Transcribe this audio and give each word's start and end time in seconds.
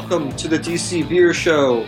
Welcome 0.00 0.34
to 0.36 0.48
the 0.48 0.58
DC 0.58 1.06
Beer 1.10 1.34
Show. 1.34 1.86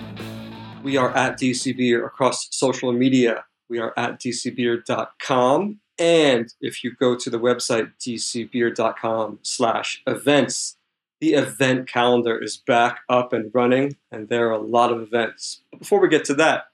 We 0.83 0.99
are 0.99 1.17
at 1.17 1.41
DC 1.41 1.75
Beer 1.75 2.05
across 2.05 2.47
social 2.55 2.93
media. 2.93 3.47
We 3.71 3.79
are 3.79 3.95
at 3.97 4.21
dcbeer.com. 4.21 5.81
And 5.99 6.55
if 6.61 6.85
you 6.85 6.95
go 6.95 7.17
to 7.17 7.31
the 7.31 7.41
website 7.41 7.91
dcbeer.com 7.99 9.39
slash 9.41 10.03
events, 10.07 10.77
the 11.21 11.33
event 11.33 11.89
calendar 11.89 12.39
is 12.39 12.59
back 12.59 13.01
up 13.09 13.33
and 13.33 13.51
running, 13.55 13.97
and 14.13 14.29
there 14.29 14.49
are 14.49 14.53
a 14.53 14.59
lot 14.59 14.93
of 14.93 15.01
events. 15.01 15.63
But 15.71 15.81
before 15.81 15.99
we 15.99 16.09
get 16.09 16.27
to 16.27 16.35
that, 16.35 16.65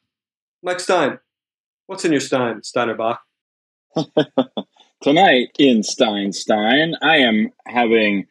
Mike 0.62 0.80
Stein, 0.80 1.20
what's 1.86 2.04
in 2.04 2.10
your 2.10 2.20
Stein, 2.20 2.62
Steinerbach? 2.62 3.18
Tonight 5.00 5.50
in 5.56 5.82
Steinstein, 5.82 6.94
I 7.00 7.18
am 7.18 7.52
having 7.64 8.26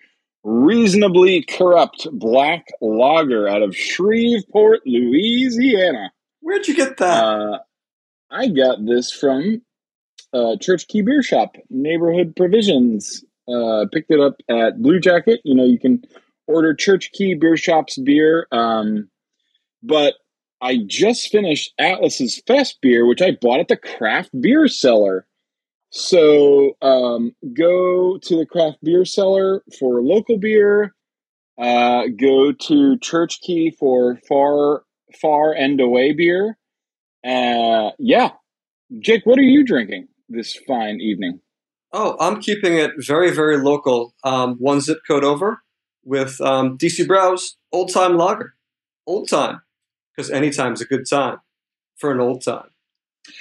reasonably 0.47 1.43
corrupt 1.43 2.07
black 2.13 2.67
lager 2.79 3.49
out 3.49 3.61
of 3.61 3.75
Shreveport, 3.75 4.79
Louisiana. 4.85 6.13
Where'd 6.39 6.67
you 6.69 6.75
get 6.75 6.95
that? 6.97 7.23
Uh, 7.23 7.59
I 8.31 8.47
got 8.47 8.85
this 8.85 9.11
from 9.11 9.61
uh, 10.31 10.55
Church 10.61 10.87
Key 10.87 11.01
Beer 11.01 11.21
Shop, 11.21 11.57
Neighborhood 11.69 12.33
Provisions. 12.37 13.25
Uh, 13.45 13.87
picked 13.91 14.09
it 14.09 14.21
up 14.21 14.35
at 14.49 14.81
Blue 14.81 15.01
Jacket. 15.01 15.41
You 15.43 15.53
know, 15.53 15.65
you 15.65 15.79
can 15.79 16.03
order 16.47 16.73
Church 16.73 17.11
Key 17.11 17.35
Beer 17.35 17.57
Shop's 17.57 17.97
beer. 17.97 18.47
Um, 18.53 19.09
but 19.83 20.15
I 20.61 20.79
just 20.87 21.29
finished 21.29 21.73
Atlas's 21.77 22.41
Fest 22.47 22.77
beer, 22.81 23.05
which 23.05 23.21
I 23.21 23.31
bought 23.41 23.59
at 23.59 23.67
the 23.67 23.75
craft 23.77 24.29
beer 24.39 24.69
cellar. 24.69 25.27
So 25.89 26.75
um, 26.81 27.33
go 27.53 28.17
to 28.17 28.37
the 28.37 28.45
craft 28.45 28.77
beer 28.83 29.05
cellar 29.05 29.63
for 29.79 30.01
local 30.01 30.37
beer. 30.37 30.93
Uh, 31.57 32.03
go 32.15 32.51
to 32.51 32.97
Church 32.99 33.41
Key 33.41 33.71
for 33.71 34.19
far, 34.27 34.83
far 35.19 35.53
and 35.53 35.79
away 35.79 36.13
beer. 36.13 36.57
Uh, 37.25 37.91
yeah, 37.97 38.31
Jake, 38.99 39.25
what 39.25 39.39
are 39.39 39.43
you 39.43 39.65
drinking 39.65 40.07
this 40.29 40.55
fine 40.67 40.99
evening? 41.01 41.39
Oh, 41.93 42.15
I'm 42.19 42.41
keeping 42.41 42.77
it 42.77 42.91
very, 42.97 43.31
very 43.31 43.57
local. 43.57 44.13
Um, 44.23 44.55
one 44.59 44.81
zip 44.81 44.99
code 45.07 45.23
over 45.23 45.61
with 46.03 46.39
um, 46.41 46.77
DC 46.77 47.07
Brau's 47.07 47.57
Old 47.71 47.91
Time 47.91 48.17
Lager. 48.17 48.53
Old 49.05 49.29
time, 49.29 49.61
because 50.15 50.29
anytime's 50.29 50.81
a 50.81 50.85
good 50.85 51.09
time 51.09 51.37
for 51.95 52.11
an 52.11 52.19
old 52.19 52.43
time. 52.43 52.69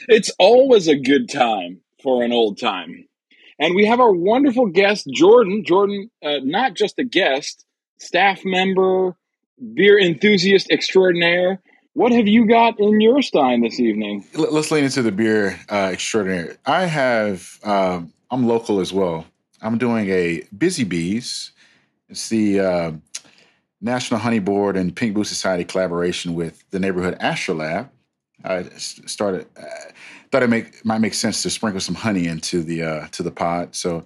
It's 0.09 0.31
always 0.39 0.87
a 0.87 0.97
good 0.97 1.29
time 1.29 1.81
for 2.07 2.23
an 2.23 2.31
old 2.31 2.57
time. 2.57 3.05
And 3.59 3.75
we 3.75 3.85
have 3.87 3.99
our 3.99 4.13
wonderful 4.13 4.67
guest, 4.67 5.09
Jordan. 5.13 5.65
Jordan, 5.65 6.09
uh, 6.25 6.39
not 6.45 6.75
just 6.75 7.01
a 7.01 7.05
guest, 7.05 7.67
staff 7.99 8.45
member, 8.45 9.17
beer 9.75 9.99
enthusiast 9.99 10.71
extraordinaire. 10.71 11.61
What 11.95 12.13
have 12.13 12.29
you 12.29 12.47
got 12.47 12.79
in 12.79 13.01
your 13.01 13.23
stein 13.23 13.63
this 13.63 13.81
evening? 13.81 14.25
Let's 14.37 14.71
lean 14.71 14.85
into 14.85 15.03
the 15.03 15.11
beer 15.11 15.59
uh, 15.69 15.91
extraordinary. 15.93 16.55
I 16.65 16.85
have, 16.85 17.59
uh, 17.65 18.03
I'm 18.31 18.47
local 18.47 18.79
as 18.79 18.93
well. 18.93 19.27
I'm 19.61 19.77
doing 19.77 20.09
a 20.09 20.45
Busy 20.57 20.85
Bees. 20.85 21.51
It's 22.09 22.29
the 22.29 22.61
uh, 22.61 22.93
National 23.81 24.21
Honey 24.21 24.39
Board 24.39 24.77
and 24.77 24.95
Pink 24.95 25.15
Boots 25.15 25.31
Society 25.31 25.65
collaboration 25.65 26.35
with 26.35 26.63
the 26.71 26.79
neighborhood 26.79 27.19
Astrolab. 27.19 27.89
I 28.45 28.63
started, 28.77 29.49
uh, 29.59 29.91
thought 30.37 30.43
it 30.43 30.51
make 30.51 30.85
might 30.85 30.99
make 30.99 31.15
sense 31.15 31.43
to 31.43 31.49
sprinkle 31.49 31.81
some 31.81 31.95
honey 31.95 32.27
into 32.27 32.63
the 32.63 32.83
uh, 32.83 33.09
to 33.09 33.23
the 33.23 33.31
pod. 33.31 33.75
So 33.75 34.05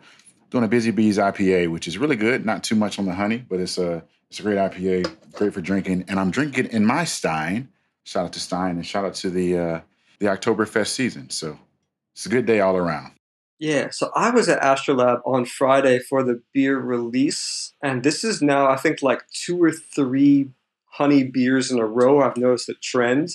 doing 0.51 0.63
a 0.63 0.69
Busy 0.69 0.93
Bees 0.93 1.19
IPA, 1.19 1.73
which 1.73 1.89
is 1.89 1.99
really 1.99 2.15
good. 2.15 2.47
Not 2.47 2.63
too 2.63 2.77
much 2.77 3.01
on 3.01 3.07
the 3.07 3.15
honey, 3.15 3.39
but 3.39 3.59
it's 3.59 3.79
a 3.79 4.05
it's 4.31 4.39
a 4.39 4.43
great 4.45 4.57
IPA, 4.57 5.13
great 5.33 5.53
for 5.53 5.61
drinking. 5.61 6.05
And 6.07 6.21
I'm 6.21 6.31
drinking 6.31 6.67
in 6.67 6.87
my 6.87 7.03
Stein. 7.03 7.69
Shout 8.05 8.27
out 8.27 8.33
to 8.35 8.41
Stein 8.41 8.77
and 8.77 8.87
shout 8.87 9.05
out 9.05 9.15
to 9.15 9.31
the 9.31 9.59
uh, 9.59 9.81
the 10.21 10.27
Oktoberfest 10.27 10.89
season. 10.89 11.31
So 11.31 11.59
it's 12.15 12.27
a 12.27 12.29
good 12.29 12.47
day 12.47 12.61
all 12.61 12.77
around. 12.77 13.11
Yeah, 13.59 13.91
so 13.91 14.13
I 14.15 14.31
was 14.31 14.49
at 14.49 14.63
Astrolab 14.63 15.23
on 15.27 15.47
Friday 15.47 15.99
for 15.99 16.23
the 16.23 16.41
beer 16.55 16.79
release, 16.79 17.75
and 17.83 18.05
this 18.05 18.23
is 18.23 18.41
now 18.41 18.69
I 18.69 18.77
think 18.77 19.03
like 19.03 19.25
two 19.33 19.61
or 19.61 19.73
three 19.73 20.51
honey 20.93 21.25
beers 21.25 21.73
in 21.73 21.81
a 21.81 21.87
row. 21.87 22.23
I've 22.23 22.37
noticed 22.37 22.69
a 22.69 22.75
trend 22.75 23.31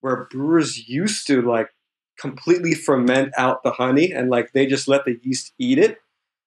where 0.00 0.28
brewers 0.30 0.88
used 0.88 1.26
to 1.26 1.42
like 1.42 1.70
completely 2.18 2.74
ferment 2.74 3.32
out 3.36 3.62
the 3.62 3.72
honey 3.72 4.12
and 4.12 4.30
like 4.30 4.52
they 4.52 4.66
just 4.66 4.88
let 4.88 5.04
the 5.04 5.18
yeast 5.22 5.52
eat 5.58 5.78
it, 5.78 5.98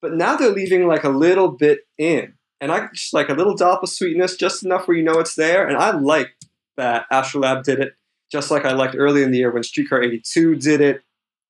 but 0.01 0.13
now 0.13 0.35
they're 0.35 0.51
leaving 0.51 0.87
like 0.87 1.03
a 1.03 1.09
little 1.09 1.49
bit 1.49 1.81
in, 1.97 2.33
and 2.61 2.71
I 2.71 2.87
just 2.93 3.13
like 3.13 3.29
a 3.29 3.33
little 3.33 3.55
dollop 3.55 3.83
of 3.83 3.89
sweetness, 3.89 4.35
just 4.35 4.63
enough 4.63 4.87
where 4.87 4.97
you 4.97 5.03
know 5.03 5.19
it's 5.19 5.35
there, 5.35 5.67
and 5.67 5.77
I 5.77 5.91
like 5.91 6.31
that 6.77 7.05
Astrolab 7.11 7.63
did 7.63 7.79
it, 7.79 7.93
just 8.31 8.51
like 8.51 8.65
I 8.65 8.73
liked 8.73 8.95
early 8.97 9.23
in 9.23 9.31
the 9.31 9.37
year 9.37 9.51
when 9.51 9.63
Streetcar 9.63 10.01
82 10.01 10.55
did 10.55 10.81
it. 10.81 11.01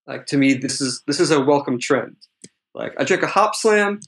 Like 0.07 0.25
to 0.28 0.38
me, 0.38 0.53
this 0.53 0.81
is 0.81 1.03
this 1.07 1.19
is 1.19 1.31
a 1.31 1.40
welcome 1.40 1.80
trend. 1.80 2.16
Like 2.74 2.94
I 3.00 3.03
drink 3.03 3.24
a 3.24 3.28
Hopslam, 3.28 4.01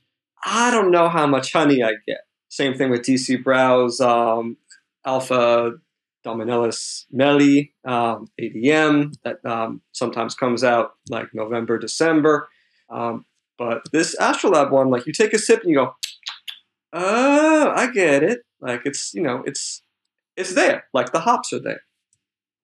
I 0.44 0.72
don't 0.72 0.92
know 0.92 1.10
how 1.10 1.28
much 1.28 1.54
honey 1.54 1.84
I 1.84 1.94
get. 2.08 2.22
Same 2.50 2.76
thing 2.76 2.90
with 2.90 3.02
DC 3.02 3.44
Brau's 3.44 4.02
um, 4.02 4.58
Alpha 5.06 5.74
Domina 6.24 6.70
Mellis 7.12 7.68
um, 7.86 8.28
ADM 8.40 9.14
that 9.24 9.44
um, 9.46 9.82
sometimes 9.92 10.36
comes 10.36 10.64
out 10.64 10.92
like 11.10 11.28
November, 11.34 11.78
December. 11.78 12.48
Um, 12.90 13.26
but 13.58 13.84
this 13.92 14.16
Astrolab 14.20 14.72
one, 14.72 14.90
like 14.90 15.06
you 15.08 15.14
take 15.14 15.34
a 15.34 15.40
sip 15.40 15.62
and 15.62 15.70
you 15.70 15.78
go, 15.78 15.96
oh, 16.94 17.72
I 17.76 17.92
get 17.92 18.24
it. 18.24 18.40
Like 18.60 18.82
it's 18.86 19.14
you 19.14 19.22
know 19.22 19.44
it's 19.46 19.82
it's 20.38 20.54
there. 20.54 20.86
Like 20.94 21.12
the 21.12 21.22
hops 21.22 21.52
are 21.54 21.60
there. 21.60 21.82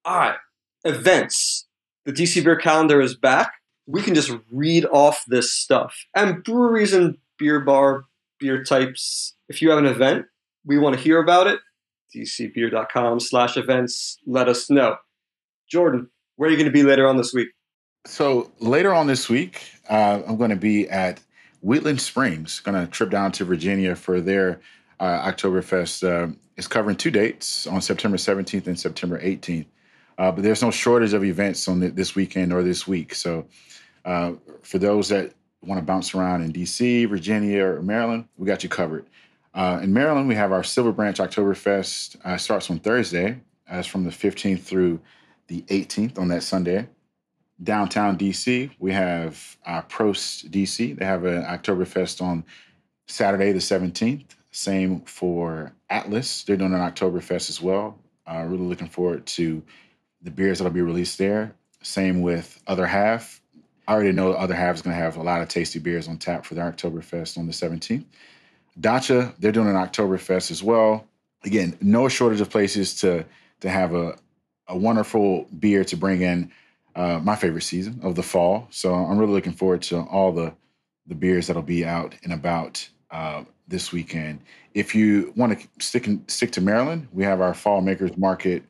All 0.06 0.18
right, 0.18 0.38
events. 0.84 1.66
The 2.06 2.14
DC 2.14 2.44
Beer 2.44 2.56
Calendar 2.56 3.02
is 3.02 3.18
back. 3.18 3.52
We 3.86 4.02
can 4.02 4.16
just 4.16 4.32
read 4.52 4.86
off 4.86 5.24
this 5.28 5.54
stuff 5.54 5.96
and 6.16 6.44
breweries 6.44 6.94
and 6.94 7.18
beer 7.38 7.60
bar 7.60 8.06
beer 8.40 8.64
types. 8.64 9.36
If 9.50 9.62
you 9.62 9.70
have 9.70 9.80
an 9.80 9.86
event, 9.86 10.26
we 10.66 10.78
want 10.78 10.96
to 10.96 11.02
hear 11.02 11.20
about 11.20 11.48
it 11.48 11.60
dcbeer.com 12.16 13.20
slash 13.20 13.58
events. 13.58 14.18
Let 14.26 14.48
us 14.48 14.70
know. 14.70 14.98
Jordan, 15.70 16.10
where 16.36 16.48
are 16.48 16.52
you 16.52 16.58
going 16.58 16.68
to 16.68 16.74
be 16.74 16.84
later 16.84 17.08
on 17.08 17.18
this 17.18 17.34
week? 17.34 17.50
So 18.06 18.52
later 18.60 18.94
on 18.94 19.08
this 19.08 19.28
week, 19.28 19.64
uh, 19.90 20.22
I'm 20.28 20.38
going 20.38 20.50
to 20.50 20.56
be 20.56 20.90
at 20.90 21.20
Wheatland 21.62 22.00
Springs. 22.00 22.60
Going 22.62 22.80
to 22.80 22.90
trip 22.90 23.10
down 23.10 23.32
to 23.34 23.46
Virginia 23.46 23.96
for 23.96 24.22
their 24.22 24.62
uh, 25.00 25.30
Oktoberfest. 25.32 26.08
Uh, 26.08 26.34
it's 26.56 26.68
covering 26.68 26.96
two 26.96 27.12
dates 27.12 27.68
on 27.68 27.82
September 27.82 28.18
17th 28.18 28.68
and 28.68 28.80
September 28.80 29.20
18th. 29.20 29.66
Uh, 30.18 30.32
but 30.32 30.44
there's 30.44 30.64
no 30.64 30.72
shortage 30.72 31.14
of 31.14 31.24
events 31.24 31.68
on 31.68 31.80
the, 31.80 31.90
this 31.90 32.16
weekend 32.16 32.52
or 32.52 32.64
this 32.64 32.88
week. 32.88 33.14
So 33.14 33.46
uh, 34.06 34.34
for 34.64 34.80
those 34.80 35.10
that 35.10 35.34
want 35.62 35.80
to 35.80 35.86
bounce 35.86 36.16
around 36.16 36.44
in 36.44 36.54
DC, 36.54 37.08
Virginia, 37.10 37.64
or 37.64 37.82
Maryland, 37.82 38.28
we 38.38 38.48
got 38.48 38.64
you 38.64 38.70
covered. 38.70 39.06
Uh, 39.58 39.80
in 39.82 39.92
Maryland, 39.92 40.28
we 40.28 40.36
have 40.36 40.52
our 40.52 40.64
Silver 40.64 40.92
Branch 40.92 41.18
Oktoberfest. 41.18 42.16
Uh, 42.24 42.38
starts 42.38 42.70
on 42.70 42.78
Thursday, 42.78 43.40
as 43.68 43.88
from 43.88 44.04
the 44.04 44.12
15th 44.12 44.62
through 44.62 45.00
the 45.48 45.64
18th 45.64 46.20
on 46.20 46.28
that 46.28 46.44
Sunday. 46.44 46.88
Downtown 47.64 48.20
DC, 48.20 48.70
we 48.78 48.92
have 48.92 49.58
uh, 49.66 49.82
Prost 49.82 50.52
DC. 50.52 50.96
They 50.96 51.04
have 51.04 51.26
an 51.26 51.42
Oktoberfest 51.42 52.22
on 52.22 52.46
Saturday, 53.08 53.52
the 53.52 53.58
17th. 53.58 54.26
Same 54.52 55.02
for 55.02 55.74
Atlas. 55.90 56.44
They're 56.44 56.56
doing 56.56 56.74
an 56.76 56.80
Oktoberfest 56.80 57.50
as 57.50 57.60
well. 57.60 57.98
Uh, 58.28 58.46
really 58.48 58.62
looking 58.62 58.88
forward 58.88 59.26
to 59.26 59.64
the 60.22 60.30
beers 60.30 60.60
that'll 60.60 60.72
be 60.72 60.84
released 60.84 61.18
there. 61.18 61.56
Same 61.82 62.22
with 62.22 62.62
Other 62.68 62.86
Half. 62.86 63.42
I 63.88 63.94
already 63.94 64.12
know 64.12 64.34
Other 64.34 64.54
Half 64.54 64.76
is 64.76 64.82
going 64.84 64.96
to 64.96 65.02
have 65.02 65.18
a 65.18 65.24
lot 65.24 65.42
of 65.42 65.48
tasty 65.48 65.80
beers 65.80 66.08
on 66.08 66.20
tap 66.20 66.46
for 66.46 66.54
their 66.54 66.72
Oktoberfest 66.72 67.40
on 67.40 67.48
the 67.48 67.54
17th. 67.54 68.06
Dacha, 68.80 69.34
they're 69.40 69.52
doing 69.52 69.68
an 69.68 69.76
Oktoberfest 69.76 70.52
as 70.52 70.62
well. 70.62 71.08
Again, 71.44 71.78
no 71.82 72.08
shortage 72.08 72.42
of 72.42 72.50
places 72.50 72.96
to 73.02 73.26
to 73.62 73.70
have 73.70 73.94
a 73.94 74.18
a 74.68 74.78
wonderful 74.78 75.48
beer 75.60 75.84
to 75.86 75.96
bring 75.96 76.22
in 76.22 76.52
uh, 76.96 77.20
my 77.24 77.36
favorite 77.36 77.62
season 77.62 78.00
of 78.04 78.16
the 78.16 78.24
fall. 78.24 78.68
So 78.70 78.94
I'm 78.94 79.18
really 79.18 79.32
looking 79.32 79.54
forward 79.54 79.82
to 79.84 80.02
all 80.02 80.32
the 80.32 80.54
the 81.08 81.16
beers 81.16 81.48
that'll 81.48 81.62
be 81.62 81.86
out 81.86 82.16
and 82.24 82.34
about 82.34 82.88
uh, 83.12 83.44
this 83.68 83.92
weekend. 83.92 84.42
If 84.74 84.94
you 84.94 85.34
want 85.36 85.60
to 85.60 85.68
stick 85.80 86.08
in, 86.08 86.28
stick 86.28 86.52
to 86.52 86.62
Maryland, 86.62 87.08
we 87.14 87.24
have 87.24 87.42
our 87.42 87.54
Fall 87.54 87.82
Makers 87.82 88.18
Market 88.18 88.64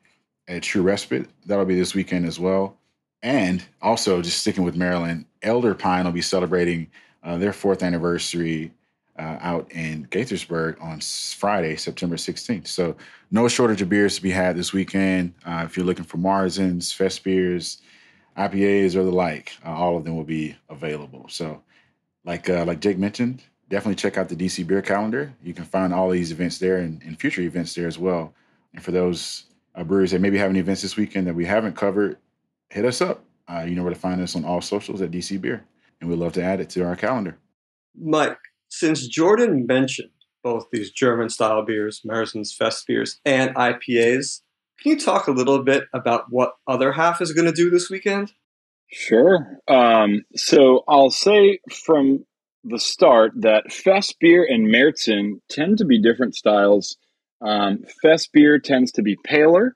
at 0.48 0.63
True 0.63 0.83
Respite. 0.83 1.27
That'll 1.45 1.65
be 1.65 1.75
this 1.75 1.95
weekend 1.95 2.25
as 2.25 2.39
well. 2.39 2.77
And 3.24 3.65
also, 3.81 4.21
just 4.21 4.39
sticking 4.39 4.63
with 4.63 4.75
Maryland, 4.75 5.25
Elder 5.42 5.74
Pine 5.74 6.06
will 6.06 6.12
be 6.12 6.21
celebrating 6.21 6.88
uh, 7.24 7.38
their 7.38 7.54
fourth 7.54 7.81
anniversary 7.81 8.71
uh, 9.18 9.38
out 9.42 9.72
in 9.72 10.06
Gaithersburg 10.08 10.81
on 10.81 11.00
Friday, 11.00 11.75
September 11.75 12.16
16th. 12.16 12.68
So 12.68 12.96
no 13.31 13.48
shortage 13.48 13.81
of 13.81 13.90
beers 13.90 14.16
to 14.16 14.22
be 14.22 14.31
had 14.31 14.56
this 14.56 14.74
weekend. 14.74 15.34
Uh, 15.46 15.64
if 15.66 15.75
you're 15.75 15.86
looking 15.86 16.04
for 16.04 16.18
Marzens, 16.18 16.94
Fest 16.94 17.24
beers, 17.24 17.81
IPAs, 18.38 18.96
or 18.96 19.04
the 19.04 19.12
like, 19.12 19.54
uh, 19.66 19.69
all 19.69 19.98
of 19.98 20.04
them 20.04 20.16
will 20.16 20.24
be 20.24 20.56
available. 20.69 21.25
So, 21.30 21.62
like 22.24 22.50
uh, 22.50 22.66
like 22.66 22.80
Jake 22.80 22.98
mentioned, 22.98 23.42
definitely 23.69 23.96
check 23.96 24.18
out 24.18 24.30
the 24.30 24.36
DC 24.36 24.66
Beer 24.68 24.81
Calendar. 24.81 25.34
You 25.44 25.54
can 25.54 25.66
find 25.66 25.94
all 25.94 26.10
these 26.10 26.31
events 26.31 26.60
there 26.60 26.78
and, 26.78 27.02
and 27.04 27.19
future 27.19 27.42
events 27.42 27.74
there 27.74 27.88
as 27.88 27.98
well. 27.98 28.34
And 28.74 28.84
for 28.84 28.92
those 28.92 29.46
uh, 29.75 29.84
breweries 29.84 30.12
that 30.12 30.22
maybe 30.22 30.38
having 30.38 30.58
events 30.58 30.81
this 30.81 30.98
weekend 30.98 31.25
that 31.28 31.36
we 31.36 31.46
haven't 31.46 31.75
covered, 31.75 32.18
hit 32.69 32.86
us 32.86 33.02
up. 33.02 33.24
Uh, 33.48 33.62
you 33.62 33.75
know 33.75 33.84
where 33.84 33.94
to 33.94 34.00
find 34.00 34.22
us 34.22 34.36
on 34.36 34.44
all 34.44 34.62
socials 34.62 35.02
at 35.02 35.10
DC 35.10 35.40
Beer, 35.40 35.64
and 36.00 36.10
we'd 36.10 36.19
love 36.19 36.34
to 36.34 36.44
add 36.44 36.60
it 36.60 36.69
to 36.69 36.84
our 36.84 36.96
calendar. 36.96 37.38
Mike, 37.96 38.38
since 38.69 39.08
Jordan 39.08 39.66
mentioned 39.66 40.12
both 40.44 40.68
these 40.72 40.92
German 40.92 41.30
style 41.30 41.64
beers, 41.64 42.02
Märzen's 42.08 42.54
Fest 42.54 42.86
beers, 42.88 43.19
and 43.25 43.56
IPAs, 43.56 44.42
can 44.80 44.92
you 44.92 45.00
talk 45.00 45.28
a 45.28 45.31
little 45.31 45.64
bit 45.64 45.86
about 45.94 46.25
what 46.30 46.54
other 46.68 46.92
half 46.92 47.22
is 47.22 47.34
going 47.34 47.48
to 47.48 47.52
do 47.52 47.69
this 47.69 47.90
weekend? 47.90 48.31
Sure. 48.90 49.60
Um, 49.68 50.24
so 50.36 50.84
I'll 50.88 51.10
say 51.10 51.60
from 51.86 52.25
the 52.64 52.80
start 52.80 53.34
that 53.38 53.72
Fest 53.72 54.16
beer 54.19 54.46
and 54.48 54.68
Märzen 54.68 55.42
tend 55.50 55.80
to 55.80 55.86
be 55.86 56.02
different 56.02 56.36
styles. 56.36 56.98
Um, 57.42 57.84
Fest 58.02 58.30
beer 58.34 58.60
tends 58.60 58.92
to 58.94 59.02
be 59.02 59.18
paler, 59.24 59.75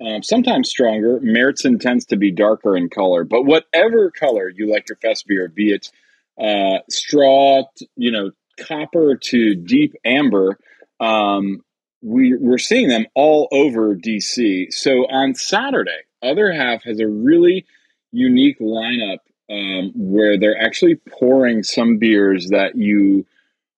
um, 0.00 0.22
sometimes 0.22 0.68
stronger. 0.68 1.20
Märzen 1.20 1.80
tends 1.80 2.06
to 2.06 2.16
be 2.16 2.32
darker 2.32 2.76
in 2.76 2.88
color. 2.88 3.24
But 3.24 3.44
whatever 3.44 4.10
color 4.10 4.48
you 4.48 4.70
like 4.70 4.88
your 4.88 4.96
Fest 4.96 5.26
beer, 5.26 5.48
be 5.48 5.72
it 5.72 5.90
uh, 6.40 6.78
straw, 6.90 7.64
you 7.96 8.10
know, 8.10 8.30
copper 8.60 9.16
to 9.16 9.54
deep 9.54 9.94
amber, 10.04 10.58
um, 11.00 11.62
we, 12.02 12.34
we're 12.34 12.58
seeing 12.58 12.88
them 12.88 13.06
all 13.14 13.48
over 13.52 13.94
DC. 13.94 14.72
So 14.72 15.06
on 15.06 15.34
Saturday, 15.34 16.00
Other 16.22 16.52
Half 16.52 16.84
has 16.84 17.00
a 17.00 17.08
really 17.08 17.64
unique 18.10 18.58
lineup 18.60 19.18
um, 19.50 19.92
where 19.94 20.38
they're 20.38 20.60
actually 20.60 20.96
pouring 20.96 21.62
some 21.62 21.98
beers 21.98 22.48
that 22.48 22.76
you 22.76 23.26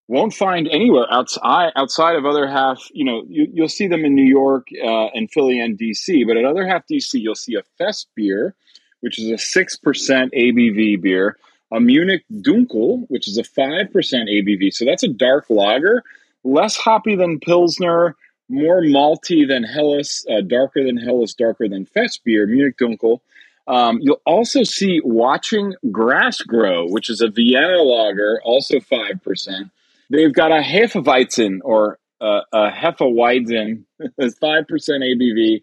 won't 0.09 0.35
find 0.35 0.69
anywhere 0.69 1.07
outside 1.11 1.73
outside 1.77 2.17
of 2.17 2.27
other 2.27 2.47
half. 2.47 2.89
You 2.93 3.05
know, 3.05 3.25
you, 3.29 3.63
will 3.63 3.69
see 3.69 3.89
them 3.89 4.05
in 4.05 4.15
New 4.15 4.27
York 4.27 4.69
uh, 4.83 5.07
and 5.07 5.31
Philly 5.31 5.61
and 5.61 5.79
DC, 5.79 6.27
but 6.27 6.37
at 6.37 6.45
other 6.45 6.67
half 6.67 6.87
DC, 6.87 7.15
you'll 7.15 7.35
see 7.35 7.55
a 7.55 7.63
Fest 7.79 8.09
beer, 8.15 8.55
which 9.01 9.19
is 9.19 9.31
a 9.31 9.39
six 9.39 9.77
percent 9.77 10.33
ABV 10.33 11.01
beer, 11.01 11.39
a 11.75 11.81
Munich 11.81 12.25
Dunkel, 12.33 13.05
which 13.09 13.29
is 13.29 13.37
a 13.37 13.45
five 13.45 13.93
percent 13.93 14.29
ABV. 14.29 14.73
So 14.73 14.85
that's 14.85 15.03
a 15.03 15.09
dark 15.09 15.47
lager, 15.51 16.03
less 16.45 16.77
hoppy 16.77 17.17
than 17.17 17.41
Pilsner. 17.41 18.17
More 18.51 18.83
malty 18.83 19.49
than 19.49 19.65
Helles, 19.65 20.27
uh, 20.31 20.43
darker 20.43 20.85
than 20.85 20.99
Helles, 20.99 21.33
darker 21.33 21.67
than 21.67 21.87
Fest 21.87 22.21
beer, 22.25 22.47
Munich 22.47 22.77
Dunkel. 22.77 23.21
Um, 23.67 23.99
you'll 24.03 24.21
also 24.27 24.63
see 24.65 25.01
Watching 25.03 25.75
Grass 25.91 26.43
Grow, 26.43 26.87
which 26.87 27.09
is 27.09 27.23
a 27.23 27.29
Vienna 27.29 27.83
lager, 27.83 28.41
also 28.45 28.81
5%. 28.81 29.71
They've 30.11 30.33
got 30.33 30.53
a 30.53 30.61
Hefeweizen 30.61 31.61
or 31.65 31.99
uh, 32.21 32.43
a 32.53 32.71
Hefeweizen, 32.71 33.85
5% 34.21 34.35
ABV. 34.41 35.63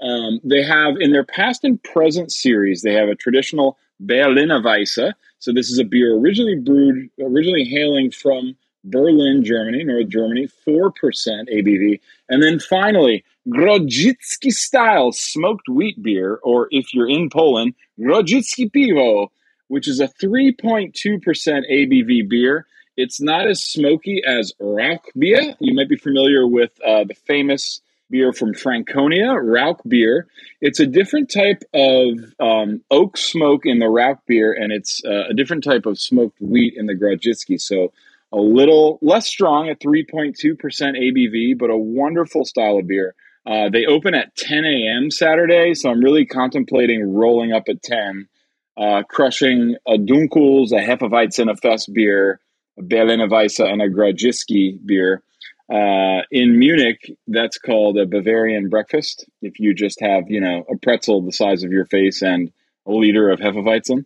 Um, 0.00 0.40
they 0.42 0.62
have, 0.62 0.96
in 0.98 1.12
their 1.12 1.24
past 1.24 1.64
and 1.64 1.82
present 1.82 2.32
series, 2.32 2.82
they 2.82 2.94
have 2.94 3.08
a 3.08 3.14
traditional 3.14 3.78
Berliner 4.00 4.60
Weisse. 4.60 5.12
So 5.42 5.52
this 5.52 5.72
is 5.72 5.80
a 5.80 5.84
beer 5.84 6.14
originally 6.16 6.54
brewed, 6.54 7.10
originally 7.20 7.64
hailing 7.64 8.12
from 8.12 8.54
Berlin, 8.84 9.42
Germany, 9.42 9.82
North 9.82 10.06
Germany, 10.06 10.46
4% 10.64 10.92
ABV. 10.96 11.98
And 12.28 12.40
then 12.40 12.60
finally, 12.60 13.24
Grodziskie 13.48 14.52
style 14.52 15.10
smoked 15.10 15.68
wheat 15.68 16.00
beer, 16.00 16.38
or 16.44 16.68
if 16.70 16.94
you're 16.94 17.10
in 17.10 17.28
Poland, 17.28 17.74
Grodziskie 17.98 18.70
Piwo, 18.70 19.30
which 19.66 19.88
is 19.88 19.98
a 19.98 20.06
3.2% 20.06 20.92
ABV 20.94 22.28
beer. 22.28 22.64
It's 22.96 23.20
not 23.20 23.48
as 23.48 23.64
smoky 23.64 24.22
as 24.24 24.52
Rauch 24.60 25.02
beer. 25.18 25.56
You 25.58 25.74
might 25.74 25.88
be 25.88 25.96
familiar 25.96 26.46
with 26.46 26.70
uh, 26.86 27.02
the 27.02 27.14
famous 27.14 27.80
beer 28.12 28.32
from 28.32 28.54
Franconia, 28.54 29.32
Rauch 29.32 29.80
beer. 29.88 30.28
It's 30.60 30.78
a 30.78 30.86
different 30.86 31.32
type 31.32 31.64
of 31.74 32.18
um, 32.38 32.82
oak 32.90 33.16
smoke 33.16 33.62
in 33.64 33.80
the 33.80 33.88
Rauch 33.88 34.20
beer, 34.28 34.52
and 34.52 34.70
it's 34.70 35.02
uh, 35.04 35.30
a 35.30 35.34
different 35.34 35.64
type 35.64 35.86
of 35.86 35.98
smoked 35.98 36.40
wheat 36.40 36.74
in 36.76 36.86
the 36.86 36.94
Grodziskie. 36.94 37.60
So 37.60 37.92
a 38.30 38.38
little 38.38 38.98
less 39.02 39.26
strong 39.26 39.68
at 39.68 39.80
3.2% 39.80 40.36
ABV, 40.36 41.58
but 41.58 41.70
a 41.70 41.76
wonderful 41.76 42.44
style 42.44 42.78
of 42.78 42.86
beer. 42.86 43.14
Uh, 43.44 43.68
they 43.70 43.86
open 43.86 44.14
at 44.14 44.36
10 44.36 44.64
a.m. 44.64 45.10
Saturday, 45.10 45.74
so 45.74 45.90
I'm 45.90 46.00
really 46.00 46.26
contemplating 46.26 47.12
rolling 47.12 47.52
up 47.52 47.64
at 47.68 47.82
10, 47.82 48.28
uh, 48.76 49.02
crushing 49.08 49.76
a 49.86 49.94
Dunkels, 49.94 50.70
a 50.70 50.80
Hefeweizen, 50.80 51.50
a 51.50 51.56
Fest 51.56 51.92
beer, 51.92 52.38
a 52.78 52.82
Berliner 52.82 53.26
Weisse, 53.26 53.60
and 53.60 53.82
a 53.82 53.88
Grodziskie 53.88 54.78
beer. 54.86 55.22
Uh, 55.70 56.22
in 56.30 56.58
Munich, 56.58 57.12
that's 57.26 57.58
called 57.58 57.98
a 57.98 58.06
Bavarian 58.06 58.68
breakfast. 58.68 59.26
If 59.40 59.58
you 59.58 59.74
just 59.74 60.00
have, 60.00 60.24
you 60.28 60.40
know, 60.40 60.64
a 60.70 60.76
pretzel 60.76 61.22
the 61.22 61.32
size 61.32 61.62
of 61.64 61.72
your 61.72 61.86
face 61.86 62.22
and 62.22 62.52
a 62.86 62.92
liter 62.92 63.30
of 63.30 63.40
Hefeweizen. 63.40 64.04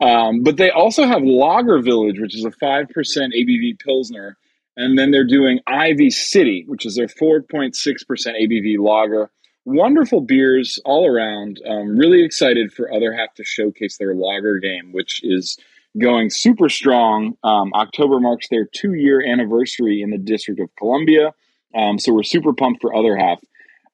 Um, 0.00 0.42
but 0.42 0.56
they 0.56 0.70
also 0.70 1.06
have 1.06 1.22
Lager 1.22 1.80
Village, 1.80 2.20
which 2.20 2.36
is 2.36 2.44
a 2.44 2.50
5% 2.50 2.88
ABV 2.88 3.78
Pilsner. 3.78 4.36
And 4.76 4.98
then 4.98 5.10
they're 5.10 5.26
doing 5.26 5.60
Ivy 5.66 6.10
City, 6.10 6.64
which 6.66 6.86
is 6.86 6.96
their 6.96 7.06
4.6% 7.06 7.72
ABV 7.74 8.78
lager. 8.78 9.30
Wonderful 9.64 10.22
beers 10.22 10.78
all 10.84 11.06
around. 11.06 11.60
Um, 11.66 11.96
really 11.96 12.24
excited 12.24 12.72
for 12.72 12.92
Other 12.92 13.12
Half 13.12 13.34
to 13.34 13.44
showcase 13.44 13.96
their 13.96 14.14
lager 14.14 14.58
game, 14.58 14.92
which 14.92 15.20
is 15.22 15.56
going 16.00 16.30
super 16.30 16.68
strong. 16.68 17.36
Um, 17.44 17.72
October 17.74 18.20
marks 18.20 18.48
their 18.48 18.66
two 18.66 18.94
year 18.94 19.22
anniversary 19.24 20.02
in 20.02 20.10
the 20.10 20.18
District 20.18 20.60
of 20.60 20.74
Columbia. 20.76 21.34
Um, 21.74 21.98
so 21.98 22.12
we're 22.12 22.22
super 22.22 22.52
pumped 22.52 22.80
for 22.80 22.94
Other 22.94 23.16
Half. 23.16 23.40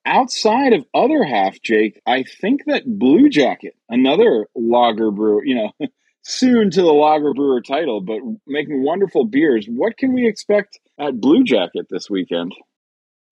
Outside 0.05 0.73
of 0.73 0.85
Other 0.95 1.25
Half, 1.25 1.61
Jake, 1.63 2.01
I 2.07 2.23
think 2.23 2.65
that 2.67 2.99
Blue 2.99 3.29
Jacket, 3.29 3.75
another 3.89 4.47
lager 4.55 5.11
brewer, 5.11 5.45
you 5.45 5.55
know, 5.55 5.73
soon 6.23 6.71
to 6.71 6.83
the 6.83 6.93
lager 6.93 7.35
brewer 7.35 7.61
title, 7.61 8.01
but 8.01 8.21
making 8.47 8.83
wonderful 8.85 9.25
beers. 9.25 9.67
What 9.67 9.97
can 9.97 10.13
we 10.15 10.27
expect 10.27 10.79
at 10.99 11.21
Blue 11.21 11.45
Jacket 11.45 11.87
this 11.91 12.09
weekend? 12.09 12.55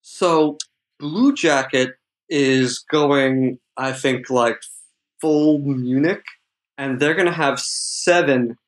So, 0.03 0.59
Blue 0.99 1.35
Jacket 1.35 1.95
is 2.29 2.79
going, 2.79 3.59
I 3.77 3.93
think, 3.93 4.31
like 4.31 4.59
full 5.21 5.59
Munich, 5.59 6.23
and 6.79 7.01
they're 7.01 7.15
going 7.15 7.27
to 7.27 7.33
have 7.33 7.61
seven 7.61 8.59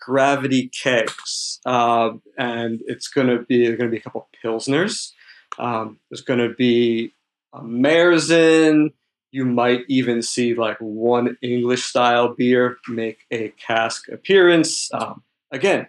gravity 0.00 0.68
kegs, 0.68 1.60
uh, 1.66 2.10
and 2.36 2.80
it's 2.86 3.08
going 3.08 3.26
to 3.26 3.44
be 3.44 3.66
going 3.66 3.78
to 3.78 3.88
be 3.88 3.98
a 3.98 4.00
couple 4.00 4.28
pilsners. 4.44 5.12
Um, 5.58 5.98
there's 6.10 6.22
going 6.22 6.40
to 6.40 6.54
be 6.54 7.12
a 7.52 7.60
Märzen, 7.60 8.92
you 9.30 9.44
might 9.44 9.80
even 9.88 10.22
see 10.22 10.54
like 10.54 10.78
one 10.78 11.36
English 11.42 11.84
style 11.84 12.34
beer 12.34 12.78
make 12.88 13.20
a 13.30 13.50
cask 13.50 14.08
appearance. 14.08 14.88
Um, 14.92 15.22
again, 15.50 15.88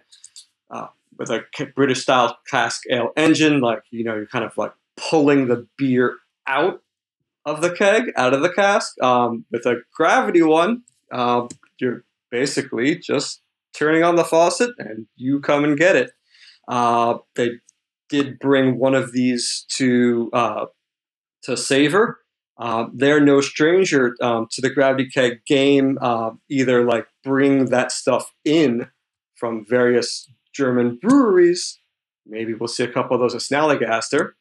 uh, 0.70 0.88
with 1.18 1.30
a 1.30 1.44
British 1.74 2.02
style 2.02 2.38
cask 2.50 2.82
ale 2.90 3.12
engine, 3.16 3.60
like, 3.60 3.82
you 3.90 4.04
know, 4.04 4.14
you're 4.14 4.26
kind 4.26 4.44
of 4.44 4.56
like 4.56 4.72
pulling 4.96 5.48
the 5.48 5.66
beer 5.76 6.16
out 6.46 6.82
of 7.46 7.62
the 7.62 7.70
keg, 7.70 8.12
out 8.16 8.34
of 8.34 8.42
the 8.42 8.52
cask. 8.52 9.02
Um, 9.02 9.46
with 9.50 9.66
a 9.66 9.82
gravity 9.94 10.42
one, 10.42 10.82
uh, 11.10 11.48
you're 11.80 12.04
basically 12.30 12.98
just 12.98 13.42
turning 13.74 14.02
on 14.02 14.16
the 14.16 14.24
faucet 14.24 14.70
and 14.78 15.06
you 15.16 15.40
come 15.40 15.64
and 15.64 15.78
get 15.78 15.96
it. 15.96 16.10
Uh, 16.68 17.18
they 17.36 17.50
did 18.08 18.38
bring 18.38 18.78
one 18.78 18.94
of 18.94 19.12
these 19.12 19.64
to 19.68 20.30
uh, 20.32 20.66
to 21.42 21.56
Savor 21.56 22.20
um, 22.60 22.92
they're 22.94 23.20
no 23.20 23.40
stranger 23.40 24.14
um, 24.20 24.46
to 24.50 24.60
the 24.60 24.68
gravity 24.68 25.08
keg 25.08 25.44
game. 25.46 25.98
Uh, 26.00 26.32
either 26.50 26.84
like 26.84 27.06
bring 27.24 27.66
that 27.66 27.90
stuff 27.90 28.32
in 28.44 28.88
from 29.34 29.64
various 29.66 30.30
German 30.54 30.98
breweries. 31.00 31.80
Maybe 32.26 32.52
we'll 32.52 32.68
see 32.68 32.84
a 32.84 32.92
couple 32.92 33.14
of 33.16 33.20
those 33.22 33.34
at 33.34 33.40
Snallygaster. 33.40 34.32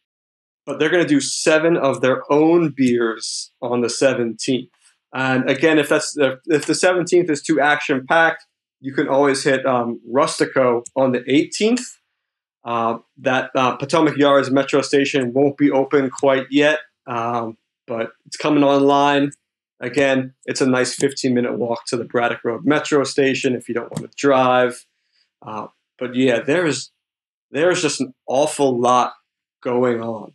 But 0.65 0.77
they're 0.77 0.89
going 0.89 1.03
to 1.03 1.09
do 1.09 1.21
seven 1.21 1.77
of 1.77 2.01
their 2.01 2.29
own 2.31 2.73
beers 2.75 3.51
on 3.61 3.79
the 3.81 3.87
17th. 3.87 4.69
And 5.13 5.49
again, 5.49 5.79
if 5.79 5.89
that's 5.89 6.15
if 6.17 6.65
the 6.65 6.73
17th 6.73 7.29
is 7.29 7.41
too 7.41 7.59
action 7.59 8.05
packed, 8.07 8.45
you 8.79 8.93
can 8.93 9.07
always 9.07 9.43
hit 9.43 9.65
um, 9.65 9.99
Rustico 10.09 10.83
on 10.95 11.11
the 11.11 11.21
18th. 11.21 11.81
Uh, 12.63 12.99
that 13.17 13.51
uh, 13.55 13.75
Potomac 13.77 14.17
Yards 14.17 14.51
metro 14.51 14.81
station 14.81 15.33
won't 15.33 15.57
be 15.57 15.71
open 15.71 16.09
quite 16.09 16.45
yet. 16.51 16.79
Um, 17.07 17.57
but 17.87 18.11
it's 18.25 18.37
coming 18.37 18.63
online. 18.63 19.31
Again, 19.81 20.33
it's 20.45 20.61
a 20.61 20.67
nice 20.67 20.93
15 20.95 21.33
minute 21.33 21.57
walk 21.57 21.85
to 21.87 21.97
the 21.97 22.03
Braddock 22.03 22.43
Road 22.43 22.65
Metro 22.65 23.03
station 23.03 23.55
if 23.55 23.67
you 23.67 23.73
don't 23.73 23.91
want 23.91 24.09
to 24.09 24.15
drive. 24.15 24.85
Uh, 25.41 25.67
but 25.97 26.15
yeah, 26.15 26.39
there's 26.39 26.91
there's 27.51 27.81
just 27.81 27.99
an 27.99 28.13
awful 28.27 28.79
lot 28.79 29.13
going 29.63 30.01
on, 30.01 30.33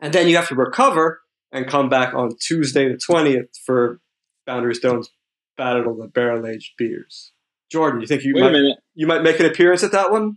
and 0.00 0.12
then 0.12 0.28
you 0.28 0.36
have 0.36 0.48
to 0.48 0.54
recover 0.54 1.20
and 1.52 1.66
come 1.66 1.88
back 1.88 2.14
on 2.14 2.36
Tuesday 2.40 2.88
the 2.88 2.98
20th 2.98 3.56
for 3.64 4.00
Boundary 4.46 4.74
Stone's 4.74 5.10
Battle 5.56 5.92
of 5.92 5.98
the 5.98 6.08
Barrel 6.08 6.46
Aged 6.46 6.72
Beers. 6.78 7.32
Jordan, 7.70 8.00
you 8.00 8.06
think 8.06 8.24
you 8.24 8.34
Wait 8.34 8.52
might 8.52 8.76
you 8.94 9.06
might 9.06 9.22
make 9.22 9.38
an 9.38 9.46
appearance 9.46 9.84
at 9.84 9.92
that 9.92 10.10
one? 10.10 10.36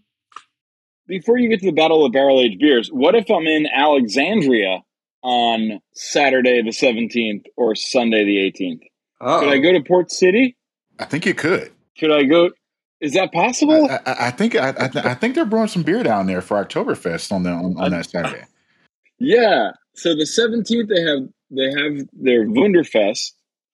before 1.07 1.37
you 1.37 1.49
get 1.49 1.59
to 1.59 1.65
the 1.67 1.71
Battle 1.71 2.05
of 2.05 2.11
Barrel 2.11 2.41
Aged 2.41 2.59
Beers, 2.59 2.89
what 2.89 3.15
if 3.15 3.29
I'm 3.29 3.47
in 3.47 3.67
Alexandria 3.67 4.83
on 5.21 5.81
Saturday 5.93 6.61
the 6.61 6.71
17th 6.71 7.45
or 7.55 7.75
Sunday 7.75 8.23
the 8.23 8.37
18th? 8.51 8.81
Oh, 9.21 9.39
Could 9.39 9.49
I 9.49 9.57
oh. 9.57 9.61
go 9.61 9.71
to 9.73 9.83
Port 9.83 10.11
City? 10.11 10.57
I 10.99 11.05
think 11.05 11.25
you 11.25 11.33
could. 11.33 11.71
Could 11.97 12.11
I 12.11 12.23
go? 12.23 12.51
Is 12.99 13.13
that 13.13 13.33
possible? 13.33 13.89
I, 13.89 13.99
I, 14.05 14.27
I 14.27 14.31
think 14.31 14.55
I, 14.55 14.69
I, 14.69 14.87
th- 14.87 15.05
I 15.05 15.13
think 15.13 15.35
they're 15.35 15.45
brewing 15.45 15.67
some 15.67 15.83
beer 15.83 16.03
down 16.03 16.27
there 16.27 16.41
for 16.41 16.63
Oktoberfest 16.63 17.31
on 17.31 17.43
the 17.43 17.51
on, 17.51 17.77
on 17.77 17.91
that 17.91 18.09
Saturday. 18.09 18.45
yeah. 19.19 19.71
So 19.95 20.15
the 20.15 20.23
17th 20.23 20.87
they 20.87 21.01
have 21.01 21.29
they 21.51 21.65
have 21.65 22.07
their 22.13 22.47
Wunderfest, 22.47 23.33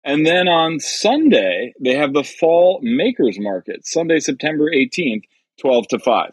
and 0.06 0.26
then 0.26 0.48
on 0.48 0.80
Sunday 0.80 1.74
they 1.80 1.96
have 1.96 2.14
the 2.14 2.24
Fall 2.24 2.80
Makers 2.82 3.38
Market, 3.40 3.86
Sunday 3.86 4.20
September 4.20 4.70
18th, 4.72 5.24
12 5.60 5.88
to 5.90 6.00
5. 6.00 6.32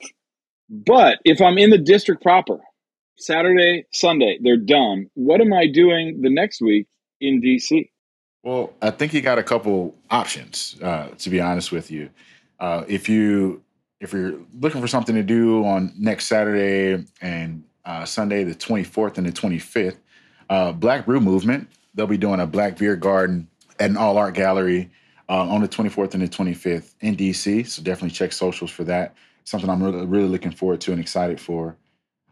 But 0.68 1.18
if 1.24 1.40
I'm 1.40 1.58
in 1.58 1.70
the 1.70 1.78
district 1.78 2.22
proper, 2.22 2.60
Saturday, 3.16 3.86
Sunday, 3.92 4.38
they're 4.40 4.56
done. 4.56 5.10
What 5.14 5.40
am 5.40 5.52
I 5.52 5.66
doing 5.66 6.20
the 6.22 6.30
next 6.30 6.60
week 6.60 6.86
in 7.20 7.40
DC? 7.40 7.88
Well, 8.42 8.72
I 8.82 8.90
think 8.90 9.14
you 9.14 9.20
got 9.20 9.38
a 9.38 9.42
couple 9.42 9.94
options. 10.10 10.76
Uh, 10.82 11.08
to 11.18 11.30
be 11.30 11.40
honest 11.40 11.72
with 11.72 11.90
you, 11.90 12.10
uh, 12.60 12.84
if 12.88 13.08
you 13.08 13.62
if 14.00 14.12
you're 14.12 14.34
looking 14.58 14.80
for 14.80 14.88
something 14.88 15.14
to 15.14 15.22
do 15.22 15.64
on 15.64 15.92
next 15.96 16.26
Saturday 16.26 17.04
and 17.20 17.62
uh, 17.84 18.04
Sunday, 18.04 18.42
the 18.42 18.54
24th 18.54 19.16
and 19.16 19.26
the 19.26 19.30
25th, 19.30 19.96
uh, 20.50 20.72
Black 20.72 21.06
Brew 21.06 21.20
Movement 21.20 21.68
they'll 21.94 22.06
be 22.06 22.18
doing 22.18 22.40
a 22.40 22.46
Black 22.46 22.78
Beer 22.78 22.96
Garden 22.96 23.48
at 23.78 23.90
an 23.90 23.96
All 23.96 24.18
Art 24.18 24.34
Gallery 24.34 24.90
uh, 25.28 25.48
on 25.48 25.60
the 25.60 25.68
24th 25.68 26.14
and 26.14 26.22
the 26.22 26.28
25th 26.28 26.94
in 27.00 27.16
DC. 27.16 27.66
So 27.66 27.82
definitely 27.82 28.10
check 28.10 28.32
socials 28.32 28.70
for 28.70 28.84
that. 28.84 29.14
Something 29.44 29.70
I'm 29.70 29.82
really 29.82 30.06
really 30.06 30.28
looking 30.28 30.52
forward 30.52 30.80
to 30.82 30.92
and 30.92 31.00
excited 31.00 31.40
for. 31.40 31.76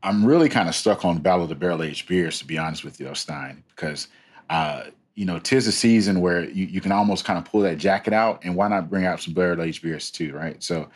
I'm 0.03 0.25
really 0.25 0.49
kind 0.49 0.69
of 0.69 0.75
stuck 0.75 1.05
on 1.05 1.19
Battle 1.19 1.43
of 1.43 1.49
the 1.49 1.55
Barrel 1.55 1.83
Aged 1.83 2.09
beers, 2.09 2.39
to 2.39 2.47
be 2.47 2.57
honest 2.57 2.85
with 2.85 3.01
you, 3.01 3.15
Stein, 3.15 3.63
because 3.69 4.09
uh, 4.49 4.85
you 5.15 5.27
know, 5.27 5.39
tis 5.39 5.67
a 5.67 5.73
season 5.73 6.21
where 6.21 6.49
you, 6.49 6.67
you 6.67 6.81
can 6.81 6.93
almost 6.93 7.25
kind 7.25 7.39
of 7.39 7.45
pull 7.45 7.61
that 7.61 7.79
jacket 7.79 8.13
out, 8.13 8.41
and 8.45 8.57
why 8.57 8.69
not 8.69 8.89
bring 8.89 9.05
out 9.05 9.21
some 9.21 9.35
barrel 9.35 9.63
aged 9.63 9.83
beers 9.83 10.11
too, 10.11 10.33
right? 10.33 10.63
So, 10.63 10.89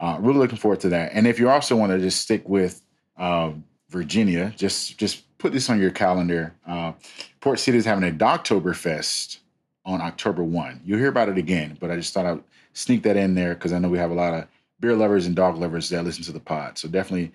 uh, 0.00 0.18
really 0.20 0.38
looking 0.38 0.58
forward 0.58 0.80
to 0.80 0.88
that. 0.90 1.12
And 1.14 1.26
if 1.26 1.38
you 1.38 1.48
also 1.48 1.76
want 1.76 1.92
to 1.92 1.98
just 1.98 2.20
stick 2.20 2.48
with 2.48 2.82
uh, 3.16 3.52
Virginia, 3.88 4.52
just 4.56 4.98
just 4.98 5.38
put 5.38 5.52
this 5.52 5.70
on 5.70 5.80
your 5.80 5.90
calendar. 5.90 6.54
Uh, 6.66 6.92
Port 7.40 7.58
City 7.58 7.78
is 7.78 7.84
having 7.84 8.08
a 8.08 8.12
Dogtoberfest 8.12 9.38
on 9.84 10.00
October 10.00 10.42
one. 10.42 10.80
You'll 10.84 10.98
hear 10.98 11.08
about 11.08 11.28
it 11.28 11.38
again, 11.38 11.76
but 11.80 11.90
I 11.90 11.96
just 11.96 12.12
thought 12.12 12.26
I'd 12.26 12.42
sneak 12.72 13.02
that 13.04 13.16
in 13.16 13.34
there 13.34 13.54
because 13.54 13.72
I 13.72 13.78
know 13.78 13.88
we 13.88 13.98
have 13.98 14.10
a 14.10 14.14
lot 14.14 14.34
of 14.34 14.46
beer 14.78 14.94
lovers 14.94 15.26
and 15.26 15.36
dog 15.36 15.56
lovers 15.58 15.88
that 15.90 16.04
listen 16.04 16.24
to 16.24 16.32
the 16.32 16.40
pod. 16.40 16.78
So 16.78 16.88
definitely 16.88 17.32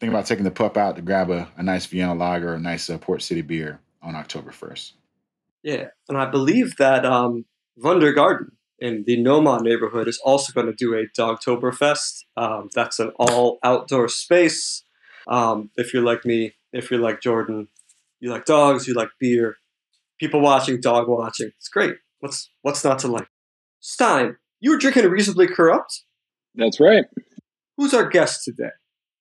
think 0.00 0.10
about 0.10 0.26
taking 0.26 0.44
the 0.44 0.50
pup 0.50 0.76
out 0.76 0.96
to 0.96 1.02
grab 1.02 1.30
a, 1.30 1.48
a 1.56 1.62
nice 1.62 1.86
Vienna 1.86 2.14
lager 2.14 2.54
a 2.54 2.60
nice 2.60 2.90
uh, 2.90 2.98
Port 2.98 3.22
City 3.22 3.42
beer 3.42 3.80
on 4.02 4.14
October 4.14 4.52
first. 4.52 4.94
yeah. 5.62 5.88
And 6.08 6.18
I 6.18 6.26
believe 6.26 6.76
that 6.76 7.06
um, 7.06 7.46
Wundergarten 7.76 8.52
in 8.78 9.04
the 9.06 9.16
Noma 9.16 9.60
neighborhood 9.62 10.08
is 10.08 10.20
also 10.24 10.52
going 10.52 10.66
to 10.66 10.74
do 10.74 10.94
a 10.94 11.06
Dogtoberfest. 11.18 12.24
Um, 12.36 12.68
that's 12.74 12.98
an 12.98 13.12
all 13.16 13.58
outdoor 13.62 14.08
space. 14.08 14.82
Um, 15.26 15.70
if 15.76 15.94
you're 15.94 16.04
like 16.04 16.24
me, 16.26 16.52
if 16.72 16.90
you're 16.90 17.00
like 17.00 17.20
Jordan, 17.20 17.68
you 18.20 18.30
like 18.30 18.44
dogs, 18.44 18.86
you 18.86 18.94
like 18.94 19.08
beer, 19.18 19.56
people 20.18 20.40
watching, 20.40 20.80
dog 20.80 21.08
watching. 21.08 21.50
It's 21.56 21.68
great. 21.68 21.94
What's 22.20 22.50
what's 22.62 22.84
not 22.84 22.98
to 23.00 23.08
like? 23.08 23.28
Stein, 23.80 24.36
you 24.60 24.70
were 24.70 24.78
drinking 24.78 25.04
a 25.04 25.08
reasonably 25.08 25.46
corrupt. 25.46 26.02
That's 26.54 26.80
right. 26.80 27.04
Who's 27.76 27.92
our 27.92 28.08
guest 28.08 28.44
today? 28.44 28.70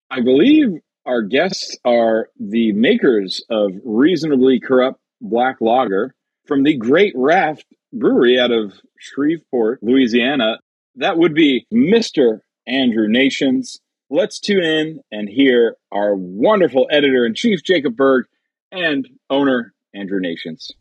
I 0.09 0.21
believe 0.21 0.69
our 1.05 1.21
guests 1.21 1.77
are 1.83 2.29
the 2.39 2.71
makers 2.71 3.43
of 3.49 3.71
Reasonably 3.83 4.59
Corrupt 4.59 4.99
Black 5.19 5.57
Lager 5.59 6.15
from 6.45 6.63
the 6.63 6.77
Great 6.77 7.13
Raft 7.15 7.65
Brewery 7.91 8.39
out 8.39 8.51
of 8.51 8.73
Shreveport, 8.99 9.79
Louisiana. 9.81 10.59
That 10.95 11.17
would 11.17 11.33
be 11.33 11.65
Mr. 11.73 12.39
Andrew 12.67 13.07
Nations. 13.07 13.79
Let's 14.09 14.39
tune 14.39 14.63
in 14.63 14.99
and 15.11 15.27
hear 15.27 15.75
our 15.91 16.15
wonderful 16.15 16.87
editor 16.91 17.25
in 17.25 17.33
chief, 17.33 17.63
Jacob 17.63 17.95
Berg, 17.95 18.25
and 18.71 19.07
owner, 19.29 19.73
Andrew 19.93 20.19
Nations. 20.19 20.71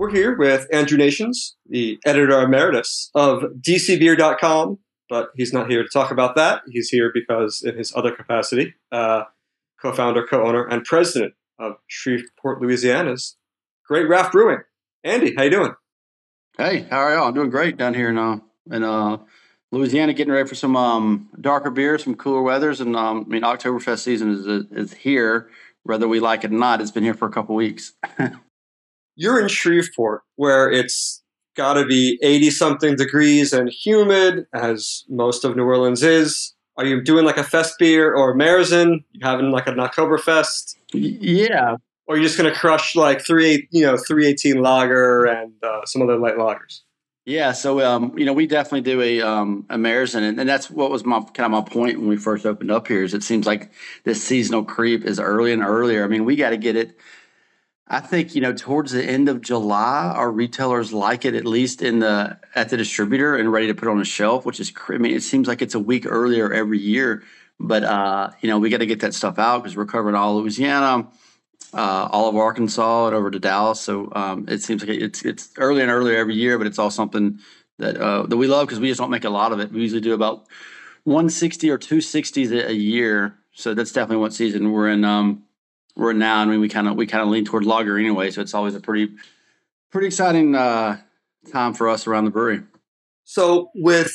We're 0.00 0.08
here 0.08 0.34
with 0.34 0.66
Andrew 0.72 0.96
Nations, 0.96 1.58
the 1.68 1.98
editor 2.06 2.40
emeritus 2.40 3.10
of 3.14 3.42
DCBeer.com, 3.60 4.78
but 5.10 5.28
he's 5.36 5.52
not 5.52 5.68
here 5.68 5.82
to 5.82 5.88
talk 5.90 6.10
about 6.10 6.36
that. 6.36 6.62
He's 6.70 6.88
here 6.88 7.10
because, 7.12 7.62
in 7.62 7.76
his 7.76 7.94
other 7.94 8.10
capacity, 8.10 8.76
uh, 8.90 9.24
co 9.78 9.92
founder, 9.92 10.26
co 10.26 10.42
owner, 10.42 10.64
and 10.64 10.84
president 10.84 11.34
of 11.58 11.74
Shreveport, 11.86 12.62
Louisiana's 12.62 13.36
Great 13.86 14.08
Raft 14.08 14.32
Brewing. 14.32 14.60
Andy, 15.04 15.34
how 15.36 15.42
you 15.42 15.50
doing? 15.50 15.74
Hey, 16.56 16.86
how 16.88 17.00
are 17.00 17.14
y'all? 17.14 17.28
I'm 17.28 17.34
doing 17.34 17.50
great 17.50 17.76
down 17.76 17.92
here 17.92 18.08
in 18.08 18.16
uh, 18.16 18.38
in 18.70 18.82
uh, 18.82 19.18
Louisiana, 19.70 20.14
getting 20.14 20.32
ready 20.32 20.48
for 20.48 20.54
some 20.54 20.78
um, 20.78 21.28
darker 21.38 21.70
beers, 21.70 22.04
some 22.04 22.14
cooler 22.14 22.40
weathers, 22.40 22.80
and 22.80 22.96
um, 22.96 23.26
I 23.26 23.32
mean 23.32 23.42
Oktoberfest 23.42 23.98
season 23.98 24.30
is 24.30 24.46
is 24.46 24.94
here, 24.94 25.50
whether 25.82 26.08
we 26.08 26.20
like 26.20 26.42
it 26.42 26.52
or 26.52 26.54
not. 26.54 26.80
It's 26.80 26.90
been 26.90 27.04
here 27.04 27.12
for 27.12 27.28
a 27.28 27.30
couple 27.30 27.54
weeks. 27.54 27.92
You're 29.16 29.40
in 29.40 29.48
Shreveport, 29.48 30.22
where 30.36 30.70
it's 30.70 31.22
got 31.56 31.74
to 31.74 31.84
be 31.86 32.18
80 32.22 32.50
something 32.50 32.96
degrees 32.96 33.52
and 33.52 33.68
humid, 33.68 34.46
as 34.54 35.04
most 35.08 35.44
of 35.44 35.56
New 35.56 35.64
Orleans 35.64 36.02
is. 36.02 36.54
Are 36.76 36.86
you 36.86 37.02
doing 37.02 37.24
like 37.26 37.36
a 37.36 37.44
fest 37.44 37.74
beer 37.78 38.14
or 38.14 38.30
a 38.30 38.34
Märzen? 38.34 39.04
You 39.12 39.20
having 39.26 39.50
like 39.50 39.66
an 39.66 39.76
Oktoberfest? 39.76 40.76
Yeah, 40.92 41.76
Or 42.06 42.14
are 42.14 42.16
you 42.18 42.22
just 42.24 42.38
going 42.38 42.52
to 42.52 42.58
crush 42.58 42.96
like 42.96 43.20
three, 43.24 43.68
you 43.70 43.82
know, 43.84 43.96
318 43.96 44.62
lager 44.62 45.24
and 45.26 45.52
uh, 45.62 45.84
some 45.84 46.02
other 46.02 46.16
light 46.18 46.36
lagers? 46.36 46.80
yeah. 47.26 47.52
So 47.52 47.80
um, 47.86 48.16
you 48.18 48.24
know, 48.24 48.32
we 48.32 48.46
definitely 48.46 48.80
do 48.80 49.00
a 49.02 49.20
um, 49.20 49.66
a 49.70 49.76
Märzen, 49.76 50.22
and, 50.22 50.40
and 50.40 50.48
that's 50.48 50.70
what 50.70 50.90
was 50.90 51.04
my 51.04 51.20
kind 51.34 51.46
of 51.46 51.50
my 51.50 51.62
point 51.62 51.98
when 51.98 52.08
we 52.08 52.16
first 52.16 52.46
opened 52.46 52.70
up 52.70 52.88
here. 52.88 53.02
Is 53.02 53.14
it 53.14 53.22
seems 53.22 53.46
like 53.46 53.70
this 54.04 54.22
seasonal 54.22 54.64
creep 54.64 55.04
is 55.04 55.20
early 55.20 55.52
and 55.52 55.62
earlier. 55.62 56.04
I 56.04 56.08
mean, 56.08 56.24
we 56.24 56.36
got 56.36 56.50
to 56.50 56.56
get 56.56 56.76
it. 56.76 56.96
I 57.92 57.98
think 57.98 58.36
you 58.36 58.40
know 58.40 58.52
towards 58.52 58.92
the 58.92 59.04
end 59.04 59.28
of 59.28 59.40
July, 59.40 60.12
our 60.14 60.30
retailers 60.30 60.92
like 60.92 61.24
it 61.24 61.34
at 61.34 61.44
least 61.44 61.82
in 61.82 61.98
the 61.98 62.38
at 62.54 62.68
the 62.68 62.76
distributor 62.76 63.34
and 63.34 63.50
ready 63.50 63.66
to 63.66 63.74
put 63.74 63.88
on 63.88 63.98
the 63.98 64.04
shelf, 64.04 64.46
which 64.46 64.60
is 64.60 64.72
I 64.88 64.98
mean 64.98 65.12
it 65.12 65.24
seems 65.24 65.48
like 65.48 65.60
it's 65.60 65.74
a 65.74 65.80
week 65.80 66.06
earlier 66.08 66.52
every 66.52 66.78
year, 66.78 67.24
but 67.58 67.82
uh, 67.82 68.30
you 68.40 68.48
know 68.48 68.60
we 68.60 68.70
got 68.70 68.78
to 68.78 68.86
get 68.86 69.00
that 69.00 69.12
stuff 69.12 69.40
out 69.40 69.64
because 69.64 69.76
we're 69.76 69.86
covering 69.86 70.14
all 70.14 70.36
Louisiana, 70.36 71.08
uh, 71.74 72.08
all 72.12 72.28
of 72.28 72.36
Arkansas, 72.36 73.08
and 73.08 73.16
over 73.16 73.28
to 73.28 73.40
Dallas. 73.40 73.80
So 73.80 74.12
um, 74.14 74.46
it 74.48 74.62
seems 74.62 74.86
like 74.86 74.96
it's 74.96 75.24
it's 75.24 75.50
earlier 75.56 75.82
and 75.82 75.90
earlier 75.90 76.16
every 76.16 76.36
year, 76.36 76.58
but 76.58 76.68
it's 76.68 76.78
all 76.78 76.92
something 76.92 77.40
that 77.78 77.96
uh, 77.96 78.22
that 78.22 78.36
we 78.36 78.46
love 78.46 78.68
because 78.68 78.78
we 78.78 78.86
just 78.86 79.00
don't 79.00 79.10
make 79.10 79.24
a 79.24 79.30
lot 79.30 79.50
of 79.50 79.58
it. 79.58 79.72
We 79.72 79.80
usually 79.80 80.00
do 80.00 80.14
about 80.14 80.46
160 81.04 81.68
or 81.70 81.78
260s 81.78 82.52
a, 82.52 82.68
a 82.68 82.72
year, 82.72 83.36
so 83.50 83.74
that's 83.74 83.90
definitely 83.90 84.20
what 84.20 84.32
season 84.32 84.70
we're 84.70 84.90
in. 84.90 85.04
Um, 85.04 85.42
we're 85.96 86.12
now. 86.12 86.40
I 86.40 86.44
mean, 86.44 86.60
we 86.60 86.68
kind 86.68 86.88
of 86.88 86.96
we 86.96 87.06
kind 87.06 87.22
of 87.22 87.28
lean 87.28 87.44
toward 87.44 87.64
lager 87.64 87.98
anyway, 87.98 88.30
so 88.30 88.40
it's 88.40 88.54
always 88.54 88.74
a 88.74 88.80
pretty 88.80 89.12
pretty 89.90 90.06
exciting 90.06 90.54
uh, 90.54 90.98
time 91.52 91.74
for 91.74 91.88
us 91.88 92.06
around 92.06 92.24
the 92.24 92.30
brewery. 92.30 92.62
So 93.24 93.70
with 93.74 94.12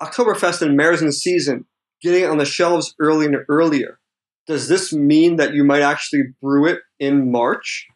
Oktoberfest 0.00 0.62
and 0.62 0.78
Märzen 0.78 1.12
season 1.12 1.66
getting 2.00 2.24
it 2.24 2.30
on 2.30 2.38
the 2.38 2.44
shelves 2.44 2.94
early 2.98 3.26
and 3.26 3.36
earlier, 3.48 3.98
does 4.46 4.68
this 4.68 4.92
mean 4.92 5.36
that 5.36 5.54
you 5.54 5.64
might 5.64 5.82
actually 5.82 6.24
brew 6.40 6.66
it 6.66 6.80
in 6.98 7.30
March? 7.30 7.86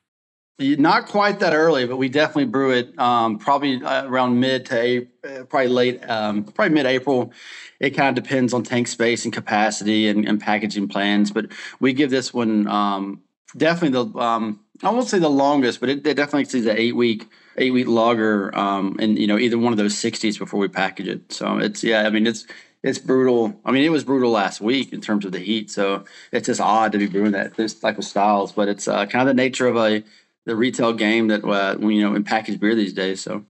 Not 0.58 1.06
quite 1.08 1.40
that 1.40 1.52
early, 1.52 1.86
but 1.86 1.98
we 1.98 2.08
definitely 2.08 2.46
brew 2.46 2.70
it 2.70 2.98
um, 2.98 3.38
probably 3.38 3.82
uh, 3.82 4.06
around 4.06 4.40
mid 4.40 4.64
to 4.66 4.80
April, 4.80 5.44
probably 5.44 5.68
late, 5.68 6.08
um, 6.08 6.44
probably 6.44 6.74
mid 6.74 6.86
April. 6.86 7.30
It 7.78 7.90
kind 7.90 8.16
of 8.16 8.24
depends 8.24 8.54
on 8.54 8.62
tank 8.62 8.88
space 8.88 9.24
and 9.24 9.34
capacity 9.34 10.08
and, 10.08 10.26
and 10.26 10.40
packaging 10.40 10.88
plans, 10.88 11.30
but 11.30 11.52
we 11.78 11.92
give 11.92 12.08
this 12.08 12.32
one 12.32 12.66
um, 12.68 13.20
definitely 13.54 14.02
the 14.02 14.18
um, 14.18 14.60
I 14.82 14.90
won't 14.90 15.08
say 15.08 15.18
the 15.18 15.28
longest, 15.28 15.78
but 15.78 15.90
it, 15.90 16.06
it 16.06 16.14
definitely 16.14 16.42
exceeds 16.42 16.64
the 16.64 16.80
eight 16.80 16.96
week 16.96 17.28
eight 17.58 17.72
week 17.72 17.86
um, 17.86 18.96
and 18.98 19.18
you 19.18 19.26
know 19.26 19.38
either 19.38 19.58
one 19.58 19.74
of 19.74 19.78
those 19.78 19.96
sixties 19.96 20.38
before 20.38 20.58
we 20.58 20.68
package 20.68 21.08
it. 21.08 21.32
So 21.32 21.58
it's 21.58 21.84
yeah, 21.84 22.02
I 22.06 22.10
mean 22.10 22.26
it's 22.26 22.46
it's 22.82 22.98
brutal. 22.98 23.60
I 23.64 23.72
mean 23.72 23.84
it 23.84 23.90
was 23.90 24.04
brutal 24.04 24.30
last 24.30 24.62
week 24.62 24.92
in 24.92 25.02
terms 25.02 25.26
of 25.26 25.32
the 25.32 25.38
heat, 25.38 25.70
so 25.70 26.04
it's 26.32 26.46
just 26.46 26.62
odd 26.62 26.92
to 26.92 26.98
be 26.98 27.06
brewing 27.06 27.32
that 27.32 27.56
this 27.56 27.74
type 27.74 27.98
of 27.98 28.04
styles, 28.04 28.52
but 28.52 28.68
it's 28.68 28.88
uh, 28.88 29.04
kind 29.04 29.28
of 29.28 29.36
the 29.36 29.42
nature 29.42 29.66
of 29.66 29.76
a 29.76 30.02
the 30.46 30.56
retail 30.56 30.92
game 30.92 31.28
that 31.28 31.44
uh, 31.44 31.76
you 31.80 32.02
know 32.02 32.14
in 32.14 32.24
packaged 32.24 32.60
beer 32.60 32.74
these 32.74 32.94
days. 32.94 33.20
So 33.20 33.44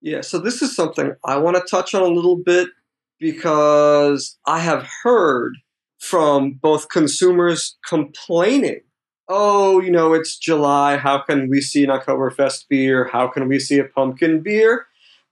Yeah, 0.00 0.20
so 0.20 0.38
this 0.38 0.62
is 0.62 0.76
something 0.76 1.14
I 1.24 1.38
want 1.38 1.56
to 1.56 1.62
touch 1.68 1.94
on 1.94 2.02
a 2.02 2.06
little 2.06 2.36
bit 2.36 2.68
because 3.18 4.38
I 4.46 4.60
have 4.60 4.86
heard 5.02 5.54
from 5.98 6.52
both 6.52 6.90
consumers 6.90 7.76
complaining, 7.88 8.82
oh, 9.28 9.80
you 9.80 9.90
know, 9.90 10.12
it's 10.12 10.36
July. 10.36 10.98
How 10.98 11.18
can 11.18 11.48
we 11.48 11.60
see 11.60 11.84
an 11.84 11.90
Oktoberfest 11.90 12.68
beer? 12.68 13.08
How 13.10 13.26
can 13.28 13.48
we 13.48 13.58
see 13.58 13.78
a 13.78 13.84
pumpkin 13.84 14.42
beer? 14.42 14.86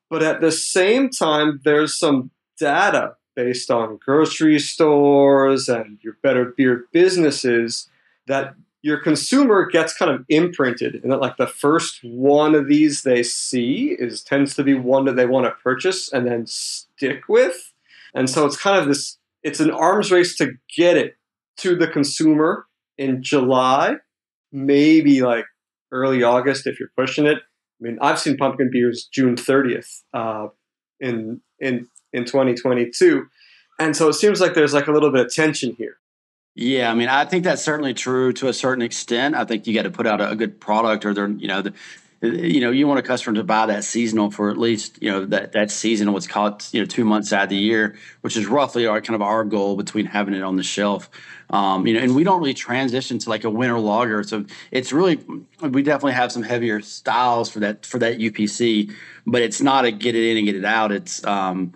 But 0.08 0.22
at 0.22 0.40
the 0.40 0.52
same 0.52 1.10
time, 1.10 1.60
there's 1.64 1.98
some 1.98 2.30
data 2.58 3.16
based 3.34 3.70
on 3.70 3.98
grocery 4.02 4.58
stores 4.58 5.68
and 5.68 5.98
your 6.02 6.16
better 6.22 6.54
beer 6.56 6.84
businesses 6.92 7.88
that 8.26 8.54
your 8.82 8.98
consumer 8.98 9.64
gets 9.66 9.96
kind 9.96 10.10
of 10.10 10.24
imprinted 10.28 11.00
and 11.02 11.12
that 11.12 11.20
like 11.20 11.36
the 11.36 11.46
first 11.46 12.00
one 12.02 12.54
of 12.54 12.66
these 12.66 13.02
they 13.02 13.22
see 13.22 13.96
is 13.98 14.22
tends 14.22 14.54
to 14.56 14.64
be 14.64 14.74
one 14.74 15.04
that 15.04 15.14
they 15.14 15.24
want 15.24 15.46
to 15.46 15.52
purchase 15.62 16.12
and 16.12 16.26
then 16.26 16.46
stick 16.46 17.28
with. 17.28 17.72
And 18.12 18.28
so 18.28 18.44
it's 18.44 18.56
kind 18.56 18.78
of 18.78 18.88
this 18.88 19.18
it's 19.42 19.60
an 19.60 19.70
arms 19.70 20.10
race 20.10 20.36
to 20.36 20.54
get 20.76 20.96
it 20.96 21.16
to 21.58 21.76
the 21.76 21.86
consumer 21.86 22.66
in 22.98 23.22
july 23.22 23.96
maybe 24.52 25.22
like 25.22 25.46
early 25.90 26.22
august 26.22 26.66
if 26.66 26.78
you're 26.78 26.92
pushing 26.96 27.26
it. 27.26 27.38
I 27.38 27.84
mean 27.84 27.98
i've 28.00 28.18
seen 28.18 28.36
pumpkin 28.36 28.70
beers 28.70 29.08
june 29.12 29.36
30th 29.36 30.02
uh, 30.12 30.48
in 31.00 31.40
in 31.60 31.88
in 32.12 32.24
2022 32.24 33.26
and 33.78 33.96
so 33.96 34.08
it 34.08 34.14
seems 34.14 34.40
like 34.40 34.54
there's 34.54 34.74
like 34.74 34.88
a 34.88 34.92
little 34.92 35.10
bit 35.10 35.26
of 35.26 35.32
tension 35.32 35.74
here 35.76 35.96
yeah, 36.54 36.90
I 36.90 36.94
mean, 36.94 37.08
I 37.08 37.24
think 37.24 37.44
that's 37.44 37.62
certainly 37.62 37.94
true 37.94 38.32
to 38.34 38.48
a 38.48 38.52
certain 38.52 38.82
extent. 38.82 39.34
I 39.34 39.44
think 39.44 39.66
you 39.66 39.74
got 39.74 39.84
to 39.84 39.90
put 39.90 40.06
out 40.06 40.20
a, 40.20 40.36
good 40.36 40.60
product, 40.60 41.06
or 41.06 41.14
they're, 41.14 41.28
you 41.28 41.48
know, 41.48 41.62
the, 41.62 41.72
you 42.20 42.60
know, 42.60 42.70
you 42.70 42.86
want 42.86 43.00
a 43.00 43.02
customer 43.02 43.34
to 43.36 43.42
buy 43.42 43.66
that 43.66 43.84
seasonal 43.84 44.30
for 44.30 44.50
at 44.50 44.58
least, 44.58 45.02
you 45.02 45.10
know, 45.10 45.24
that 45.26 45.52
that 45.52 45.70
season 45.70 46.12
what's 46.12 46.26
called, 46.26 46.64
you 46.72 46.80
know, 46.80 46.86
two 46.86 47.04
months 47.04 47.32
out 47.32 47.44
of 47.44 47.48
the 47.48 47.56
year, 47.56 47.96
which 48.20 48.36
is 48.36 48.46
roughly 48.46 48.86
our 48.86 49.00
kind 49.00 49.14
of 49.14 49.22
our 49.22 49.44
goal 49.44 49.76
between 49.76 50.04
having 50.04 50.34
it 50.34 50.42
on 50.42 50.56
the 50.56 50.62
shelf. 50.62 51.10
Um, 51.50 51.86
you 51.86 51.94
know, 51.94 52.00
and 52.00 52.14
we 52.14 52.22
don't 52.22 52.38
really 52.38 52.54
transition 52.54 53.18
to 53.18 53.30
like 53.30 53.44
a 53.44 53.50
winter 53.50 53.78
lager, 53.78 54.22
so 54.22 54.44
it's 54.70 54.92
really 54.92 55.20
we 55.60 55.82
definitely 55.82 56.12
have 56.12 56.32
some 56.32 56.42
heavier 56.42 56.80
styles 56.80 57.50
for 57.50 57.60
that 57.60 57.86
for 57.86 57.98
that 57.98 58.18
UPC, 58.18 58.94
but 59.26 59.42
it's 59.42 59.60
not 59.60 59.84
a 59.84 59.90
get 59.90 60.14
it 60.14 60.30
in 60.30 60.36
and 60.36 60.46
get 60.46 60.56
it 60.56 60.64
out. 60.64 60.92
It's 60.92 61.24
um, 61.24 61.72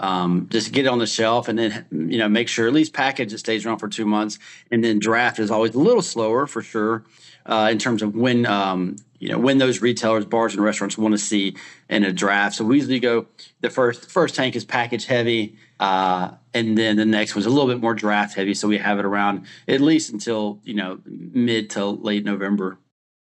um, 0.00 0.48
just 0.50 0.72
get 0.72 0.86
it 0.86 0.88
on 0.88 0.98
the 0.98 1.06
shelf 1.06 1.46
and 1.48 1.58
then 1.58 1.86
you 1.90 2.18
know 2.18 2.28
make 2.28 2.48
sure 2.48 2.66
at 2.66 2.72
least 2.72 2.94
package 2.94 3.32
it 3.34 3.38
stays 3.38 3.66
around 3.66 3.78
for 3.78 3.88
two 3.88 4.06
months. 4.06 4.38
And 4.70 4.82
then 4.82 4.98
draft 4.98 5.38
is 5.38 5.50
always 5.50 5.74
a 5.74 5.78
little 5.78 6.02
slower 6.02 6.46
for 6.46 6.62
sure 6.62 7.04
uh, 7.44 7.68
in 7.70 7.78
terms 7.78 8.02
of 8.02 8.16
when 8.16 8.46
um, 8.46 8.96
you 9.18 9.28
know 9.28 9.38
when 9.38 9.58
those 9.58 9.82
retailers 9.82 10.24
bars 10.24 10.54
and 10.54 10.64
restaurants 10.64 10.96
want 10.96 11.12
to 11.12 11.18
see 11.18 11.54
in 11.90 12.02
a 12.02 12.12
draft. 12.12 12.56
So 12.56 12.64
we 12.64 12.76
usually 12.76 12.98
go 12.98 13.26
the 13.60 13.68
first 13.68 14.10
first 14.10 14.34
tank 14.34 14.56
is 14.56 14.64
package 14.64 15.04
heavy 15.04 15.56
uh, 15.78 16.30
and 16.54 16.78
then 16.78 16.96
the 16.96 17.04
next 17.04 17.34
one's 17.34 17.46
a 17.46 17.50
little 17.50 17.68
bit 17.68 17.80
more 17.80 17.94
draft 17.94 18.34
heavy. 18.34 18.54
So 18.54 18.68
we 18.68 18.78
have 18.78 18.98
it 18.98 19.04
around 19.04 19.46
at 19.68 19.82
least 19.82 20.10
until 20.10 20.60
you 20.64 20.74
know 20.74 21.00
mid 21.04 21.68
to 21.70 21.84
late 21.84 22.24
november. 22.24 22.78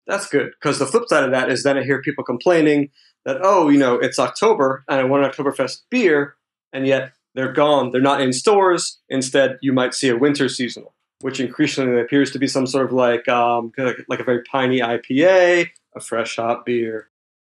That's 0.09 0.29
good 0.29 0.51
because 0.61 0.81
the 0.81 0.87
flip 0.87 1.09
side 1.09 1.23
of 1.23 1.31
that 1.31 1.49
is 1.49 1.63
then 1.63 1.79
i 1.79 1.83
hear 1.83 2.01
people 2.01 2.23
complaining 2.23 2.91
that 3.25 3.39
oh 3.43 3.69
you 3.69 3.79
know 3.79 3.97
it's 3.97 4.21
october 4.21 4.85
and 4.89 5.01
i 5.01 5.05
want 5.05 5.25
an 5.25 5.31
oktoberfest 5.33 5.81
beer 5.91 6.37
and 6.73 6.87
yet 6.87 7.13
they're 7.35 7.53
gone. 7.53 7.91
They're 7.91 8.01
not 8.01 8.21
in 8.21 8.33
stores. 8.33 8.99
Instead, 9.09 9.59
you 9.61 9.73
might 9.73 9.95
see 9.95 10.09
a 10.09 10.17
winter 10.17 10.49
seasonal, 10.49 10.95
which 11.21 11.41
increasingly 11.41 12.01
appears 12.01 12.31
to 12.33 12.39
be 12.39 12.47
some 12.47 12.67
sort 12.67 12.87
of 12.87 12.93
like 12.93 13.29
um, 13.29 13.73
like 14.09 14.21
a 14.21 14.25
very 14.25 14.43
piney 14.43 14.81
IPA, 14.81 15.69
a 15.95 16.01
fresh 16.01 16.37
hop 16.37 16.67
beer. 16.67 17.09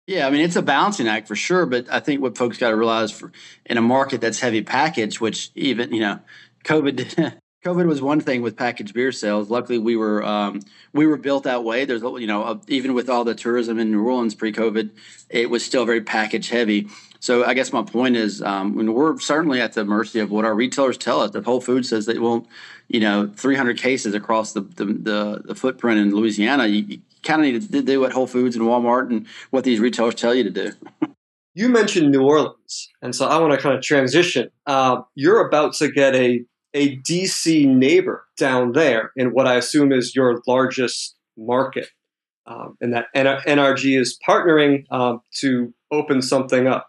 Yeah, 0.07 0.27
I 0.27 0.31
mean 0.31 0.43
it's 0.43 0.57
a 0.57 0.63
balancing 0.63 1.09
act 1.09 1.29
for 1.29 1.37
sure, 1.37 1.65
but 1.65 1.87
I 1.91 2.01
think 2.01 2.21
what 2.21 2.37
folks 2.37 2.59
got 2.59 2.71
to 2.71 2.77
realize 2.77 3.11
for 3.11 3.33
in 3.65 3.79
a 3.79 3.83
market 3.83 4.21
that's 4.21 4.41
heavy 4.41 4.63
package, 4.63 5.21
which 5.21 5.51
even 5.55 5.93
you 5.93 6.01
know, 6.01 6.19
COVID 6.65 7.37
COVID 7.65 7.87
was 7.87 8.03
one 8.03 8.21
thing 8.21 8.43
with 8.43 8.57
packaged 8.57 8.93
beer 8.93 9.11
sales. 9.11 9.49
Luckily, 9.49 9.79
we 9.79 9.97
were 9.97 10.23
um, 10.23 10.61
we 10.93 11.07
were 11.07 11.17
built 11.17 11.45
that 11.45 11.65
way. 11.65 11.87
There's 11.87 12.03
you 12.03 12.27
know 12.27 12.61
even 12.69 12.93
with 12.93 13.09
all 13.09 13.25
the 13.25 13.35
tourism 13.35 13.79
in 13.79 13.91
New 13.91 14.05
Orleans 14.05 14.35
pre-COVID, 14.35 14.91
it 15.31 15.49
was 15.49 15.65
still 15.65 15.87
very 15.87 16.03
package 16.03 16.51
heavy. 16.51 16.89
So 17.21 17.43
I 17.43 17.55
guess 17.55 17.73
my 17.73 17.83
point 17.83 18.17
is, 18.17 18.43
um, 18.43 18.75
we're 18.75 19.19
certainly 19.19 19.63
at 19.63 19.73
the 19.73 19.83
mercy 19.83 20.21
of 20.21 20.31
what 20.31 20.45
our 20.45 20.55
retailers 20.55 20.99
tell 20.99 21.23
us. 21.23 21.35
If 21.35 21.47
Whole 21.47 21.63
Foods 21.63 21.89
says 21.89 22.05
they 22.05 22.19
won't, 22.19 22.47
you 22.89 23.01
know, 23.01 23.33
300 23.35 23.79
cases 23.79 24.15
across 24.15 24.53
the 24.53 24.61
the, 24.61 24.85
the, 24.85 25.43
the 25.43 25.55
footprint 25.55 25.99
in 25.99 26.15
Louisiana, 26.15 26.67
you, 26.67 26.85
you 26.87 26.99
kind 27.23 27.41
of 27.41 27.51
need 27.51 27.73
to 27.73 27.83
do 27.83 28.01
what 28.01 28.13
Whole 28.13 28.27
Foods 28.27 28.57
and 28.57 28.67
Walmart 28.67 29.09
and 29.09 29.27
what 29.49 29.65
these 29.65 29.81
retailers 29.81 30.17
tell 30.17 30.35
you 30.35 30.45
to 30.45 30.51
do. 30.51 30.73
you 31.55 31.71
mentioned 31.71 32.11
New 32.11 32.25
Orleans, 32.25 32.91
and 33.01 33.15
so 33.15 33.27
I 33.27 33.39
want 33.39 33.55
to 33.55 33.59
kind 33.59 33.75
of 33.75 33.83
transition. 33.83 34.51
Uh, 34.67 35.01
you're 35.15 35.49
about 35.49 35.73
to 35.77 35.91
get 35.91 36.15
a 36.15 36.45
a 36.75 36.97
DC 36.99 37.67
neighbor 37.67 38.25
down 38.37 38.73
there 38.73 39.13
in 39.17 39.29
what 39.29 39.47
I 39.47 39.55
assume 39.55 39.93
is 39.93 40.15
your 40.15 40.43
largest 40.47 41.15
market, 41.37 41.89
um, 42.47 42.77
and 42.81 42.93
that 42.93 43.07
NRG 43.15 43.99
is 43.99 44.19
partnering 44.27 44.85
um, 44.91 45.21
to 45.41 45.73
open 45.91 46.21
something 46.21 46.67
up. 46.67 46.89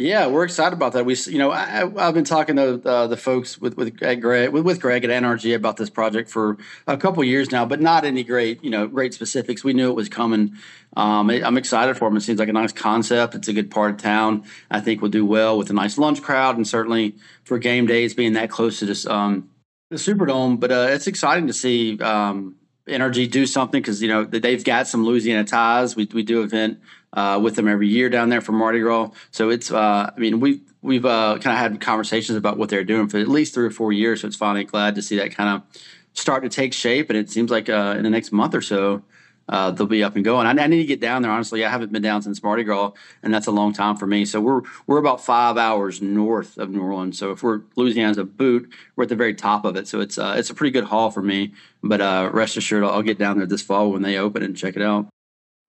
Yeah, 0.00 0.28
we're 0.28 0.44
excited 0.44 0.72
about 0.74 0.94
that. 0.94 1.04
We, 1.04 1.14
you 1.26 1.36
know, 1.36 1.50
I, 1.50 1.84
have 1.84 2.14
been 2.14 2.24
talking 2.24 2.56
to 2.56 2.80
uh, 2.88 3.06
the 3.06 3.18
folks 3.18 3.60
with 3.60 3.76
with 3.76 3.94
Greg 3.98 4.24
with, 4.24 4.64
with 4.64 4.80
Greg 4.80 5.04
at 5.04 5.10
NRG 5.10 5.54
about 5.54 5.76
this 5.76 5.90
project 5.90 6.30
for 6.30 6.56
a 6.86 6.96
couple 6.96 7.22
years 7.22 7.52
now, 7.52 7.66
but 7.66 7.82
not 7.82 8.06
any 8.06 8.24
great, 8.24 8.64
you 8.64 8.70
know, 8.70 8.86
great 8.86 9.12
specifics. 9.12 9.62
We 9.62 9.74
knew 9.74 9.90
it 9.90 9.94
was 9.94 10.08
coming. 10.08 10.56
Um, 10.96 11.28
I'm 11.28 11.58
excited 11.58 11.98
for 11.98 12.08
him. 12.08 12.16
It 12.16 12.22
seems 12.22 12.38
like 12.38 12.48
a 12.48 12.52
nice 12.54 12.72
concept. 12.72 13.34
It's 13.34 13.48
a 13.48 13.52
good 13.52 13.70
part 13.70 13.90
of 13.90 13.96
town. 13.98 14.44
I 14.70 14.80
think 14.80 15.02
we'll 15.02 15.10
do 15.10 15.26
well 15.26 15.58
with 15.58 15.68
a 15.68 15.74
nice 15.74 15.98
lunch 15.98 16.22
crowd, 16.22 16.56
and 16.56 16.66
certainly 16.66 17.16
for 17.44 17.58
game 17.58 17.84
days 17.84 18.14
being 18.14 18.32
that 18.32 18.48
close 18.48 18.78
to 18.78 18.86
this 18.86 19.06
um, 19.06 19.50
the 19.90 19.96
Superdome. 19.96 20.58
But 20.58 20.72
uh, 20.72 20.86
it's 20.88 21.08
exciting 21.08 21.46
to 21.48 21.52
see 21.52 22.00
um, 22.00 22.56
NRG 22.88 23.30
do 23.30 23.46
something 23.46 23.82
because 23.82 24.00
you 24.00 24.08
know 24.08 24.24
they've 24.24 24.64
got 24.64 24.86
some 24.86 25.04
Louisiana 25.04 25.44
ties. 25.44 25.94
We 25.94 26.08
we 26.10 26.22
do 26.22 26.42
event 26.42 26.80
uh, 27.12 27.40
with 27.42 27.56
them 27.56 27.68
every 27.68 27.88
year 27.88 28.08
down 28.08 28.28
there 28.28 28.40
for 28.40 28.52
Mardi 28.52 28.80
Gras. 28.80 29.10
So 29.30 29.50
it's, 29.50 29.70
uh, 29.70 30.10
I 30.14 30.18
mean, 30.18 30.40
we 30.40 30.62
we've 30.82 31.04
uh, 31.04 31.38
kind 31.40 31.52
of 31.52 31.58
had 31.58 31.80
conversations 31.80 32.36
about 32.38 32.56
what 32.56 32.68
they're 32.68 32.84
doing 32.84 33.08
for 33.08 33.18
at 33.18 33.28
least 33.28 33.54
three 33.54 33.66
or 33.66 33.70
four 33.70 33.92
years. 33.92 34.22
So 34.22 34.28
it's 34.28 34.36
finally 34.36 34.64
glad 34.64 34.94
to 34.94 35.02
see 35.02 35.16
that 35.16 35.34
kind 35.34 35.50
of 35.50 35.82
start 36.14 36.42
to 36.42 36.48
take 36.48 36.72
shape. 36.72 37.10
And 37.10 37.18
it 37.18 37.30
seems 37.30 37.50
like 37.50 37.68
uh, 37.68 37.94
in 37.96 38.04
the 38.04 38.10
next 38.10 38.32
month 38.32 38.54
or 38.54 38.62
so, 38.62 39.02
uh, 39.48 39.72
they'll 39.72 39.86
be 39.86 40.04
up 40.04 40.14
and 40.14 40.24
going. 40.24 40.46
I, 40.46 40.50
I, 40.50 40.66
need 40.68 40.78
to 40.78 40.86
get 40.86 41.00
down 41.00 41.22
there. 41.22 41.30
Honestly, 41.32 41.64
I 41.64 41.70
haven't 41.70 41.90
been 41.90 42.02
down 42.02 42.22
since 42.22 42.40
Mardi 42.40 42.62
Gras, 42.62 42.92
and 43.24 43.34
that's 43.34 43.48
a 43.48 43.50
long 43.50 43.72
time 43.72 43.96
for 43.96 44.06
me. 44.06 44.24
So 44.24 44.40
we're 44.40 44.62
we're 44.86 44.98
about 44.98 45.24
five 45.24 45.56
hours 45.56 46.00
north 46.00 46.56
of 46.56 46.70
New 46.70 46.82
Orleans. 46.82 47.18
So 47.18 47.32
if 47.32 47.42
we're 47.42 47.62
Louisiana's 47.74 48.16
a 48.16 48.24
boot, 48.24 48.72
we're 48.94 49.04
at 49.04 49.08
the 49.08 49.16
very 49.16 49.34
top 49.34 49.64
of 49.64 49.74
it. 49.74 49.88
So 49.88 49.98
it's 50.00 50.18
uh, 50.18 50.36
it's 50.38 50.50
a 50.50 50.54
pretty 50.54 50.70
good 50.70 50.84
haul 50.84 51.10
for 51.10 51.22
me. 51.22 51.52
But 51.82 52.00
uh, 52.00 52.30
rest 52.32 52.56
assured, 52.56 52.84
I'll, 52.84 52.90
I'll 52.90 53.02
get 53.02 53.18
down 53.18 53.38
there 53.38 53.46
this 53.46 53.62
fall 53.62 53.90
when 53.90 54.02
they 54.02 54.18
open 54.18 54.44
and 54.44 54.56
check 54.56 54.76
it 54.76 54.82
out. 54.82 55.08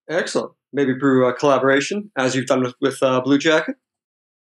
Excellent 0.08 0.52
maybe 0.74 0.94
brew 0.94 1.28
a 1.28 1.34
collaboration 1.34 2.12
as 2.18 2.36
you've 2.36 2.48
done 2.48 2.62
with, 2.62 2.76
with 2.82 3.02
uh, 3.02 3.22
Blue 3.22 3.38
Jacket? 3.38 3.76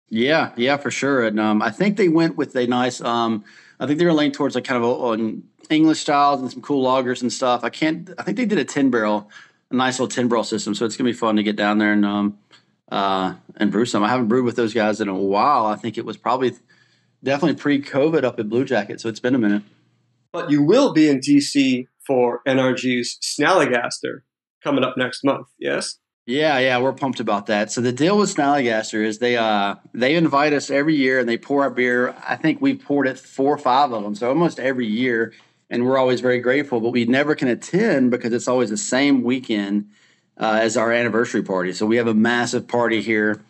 Yeah, 0.10 0.52
yeah, 0.58 0.78
for 0.78 0.92
sure. 0.92 1.26
And 1.26 1.40
um, 1.40 1.62
I 1.62 1.72
think 1.72 1.98
they 1.98 2.10
went 2.10 2.36
with 2.36 2.56
a 2.56 2.68
nice. 2.68 3.02
Um, 3.02 3.46
I 3.80 3.88
think 3.88 3.98
they 3.98 4.06
were 4.06 4.14
leaning 4.14 4.34
towards 4.34 4.56
like 4.56 4.66
kind 4.66 4.84
of 4.84 4.90
on 4.90 5.44
English 5.70 6.02
styles 6.02 6.42
and 6.42 6.52
some 6.52 6.62
cool 6.62 6.86
lagers 6.86 7.22
and 7.22 7.32
stuff. 7.32 7.64
I 7.64 7.70
can't. 7.70 8.10
I 8.18 8.24
think 8.24 8.38
they 8.38 8.46
did 8.46 8.60
a 8.60 8.66
ten 8.66 8.90
barrel, 8.90 9.30
a 9.70 9.76
nice 9.76 10.00
little 10.00 10.14
ten 10.14 10.28
barrel 10.28 10.44
system. 10.44 10.76
So 10.76 10.86
it's 10.86 10.98
gonna 10.98 11.10
be 11.10 11.14
fun 11.14 11.38
to 11.38 11.44
get 11.44 11.56
down 11.56 11.78
there 11.78 11.94
and 11.94 12.06
um, 12.06 12.38
uh, 12.92 13.36
and 13.56 13.72
brew 13.72 13.86
some. 13.86 14.04
I 14.04 14.10
haven't 14.10 14.28
brewed 14.28 14.44
with 14.44 14.58
those 14.58 14.74
guys 14.74 15.00
in 15.00 15.08
a 15.08 15.16
while. 15.16 15.66
I 15.66 15.78
think 15.78 15.98
it 15.98 16.06
was 16.06 16.18
probably 16.18 16.52
definitely 17.24 17.60
pre-COVID 17.60 18.24
up 18.24 18.38
at 18.38 18.50
Blue 18.50 18.66
Jacket. 18.66 19.00
So 19.00 19.08
it's 19.08 19.20
been 19.20 19.36
a 19.36 19.40
minute. 19.40 19.64
But 20.34 20.50
you 20.50 20.62
will 20.62 20.92
be 20.94 21.10
in 21.10 21.20
DC 21.20 21.86
for 22.06 22.42
NRG's 22.48 23.18
Snallygaster 23.22 24.22
coming 24.64 24.84
up 24.84 24.98
next 24.98 25.24
month. 25.24 25.48
Yes. 25.60 25.98
Yeah, 26.32 26.60
yeah, 26.60 26.78
we're 26.78 26.94
pumped 26.94 27.20
about 27.20 27.48
that. 27.48 27.74
So 27.74 27.82
the 27.82 27.92
deal 27.92 28.18
with 28.18 28.34
Snallygaster 28.34 29.04
is 29.04 29.20
they 29.20 29.36
uh 29.36 29.76
they 29.94 30.16
invite 30.16 30.54
us 30.54 30.70
every 30.70 30.96
year 30.96 31.20
and 31.20 31.28
they 31.28 31.38
pour 31.38 31.64
our 31.64 31.70
beer. 31.70 32.16
I 32.26 32.38
think 32.38 32.62
we've 32.62 32.82
poured 32.82 33.08
it 33.08 33.20
four 33.20 33.54
or 33.54 33.58
five 33.58 33.92
of 33.92 34.02
them, 34.02 34.16
so 34.16 34.30
almost 34.30 34.58
every 34.58 34.88
year, 34.88 35.34
and 35.70 35.86
we're 35.86 35.98
always 35.98 36.22
very 36.22 36.40
grateful. 36.40 36.80
But 36.80 36.92
we 36.92 37.04
never 37.04 37.36
can 37.36 37.50
attend 37.50 38.12
because 38.12 38.32
it's 38.32 38.48
always 38.48 38.70
the 38.70 38.78
same 38.78 39.24
weekend 39.24 39.90
uh, 40.38 40.60
as 40.62 40.78
our 40.78 40.94
anniversary 40.94 41.44
party. 41.44 41.74
So 41.74 41.86
we 41.86 41.98
have 41.98 42.08
a 42.08 42.14
massive 42.14 42.66
party 42.66 43.02
here 43.02 43.42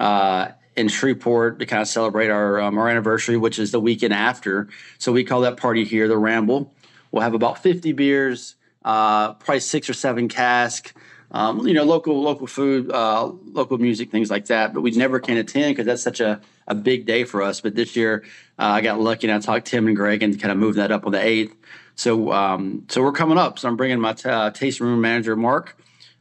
uh, 0.00 0.48
in 0.74 0.88
Shreveport 0.88 1.60
to 1.60 1.66
kind 1.66 1.82
of 1.82 1.88
celebrate 1.88 2.30
our 2.30 2.60
um, 2.60 2.76
our 2.78 2.88
anniversary, 2.88 3.36
which 3.36 3.60
is 3.60 3.70
the 3.70 3.80
weekend 3.80 4.12
after. 4.12 4.68
So 4.98 5.12
we 5.12 5.22
call 5.22 5.42
that 5.42 5.56
party 5.56 5.84
here 5.84 6.08
the 6.08 6.18
Ramble. 6.18 6.74
We'll 7.12 7.22
have 7.22 7.34
about 7.34 7.62
fifty 7.62 7.92
beers, 7.92 8.56
uh, 8.84 9.34
probably 9.34 9.60
six 9.60 9.88
or 9.88 9.94
seven 9.94 10.26
cask 10.26 10.92
um, 11.34 11.66
you 11.66 11.74
know, 11.74 11.82
local 11.82 12.22
local 12.22 12.46
food, 12.46 12.92
uh, 12.92 13.24
local 13.26 13.76
music, 13.76 14.12
things 14.12 14.30
like 14.30 14.46
that. 14.46 14.72
But 14.72 14.82
we 14.82 14.92
never 14.92 15.18
can 15.18 15.36
attend 15.36 15.72
because 15.72 15.84
that's 15.84 16.02
such 16.02 16.20
a, 16.20 16.40
a 16.68 16.76
big 16.76 17.06
day 17.06 17.24
for 17.24 17.42
us. 17.42 17.60
But 17.60 17.74
this 17.74 17.96
year, 17.96 18.22
uh, 18.56 18.66
I 18.66 18.80
got 18.82 19.00
lucky 19.00 19.26
and 19.26 19.36
I 19.36 19.40
talked 19.40 19.66
to 19.66 19.70
Tim 19.72 19.88
and 19.88 19.96
Greg 19.96 20.22
and 20.22 20.40
kind 20.40 20.52
of 20.52 20.58
moved 20.58 20.78
that 20.78 20.92
up 20.92 21.06
on 21.06 21.12
the 21.12 21.20
eighth. 21.20 21.56
So 21.96 22.32
um, 22.32 22.86
so 22.88 23.02
we're 23.02 23.10
coming 23.10 23.36
up. 23.36 23.58
So 23.58 23.66
I'm 23.66 23.76
bringing 23.76 23.98
my 23.98 24.12
t- 24.12 24.28
uh, 24.28 24.52
tasting 24.52 24.86
room 24.86 25.00
manager 25.00 25.34
Mark. 25.34 25.76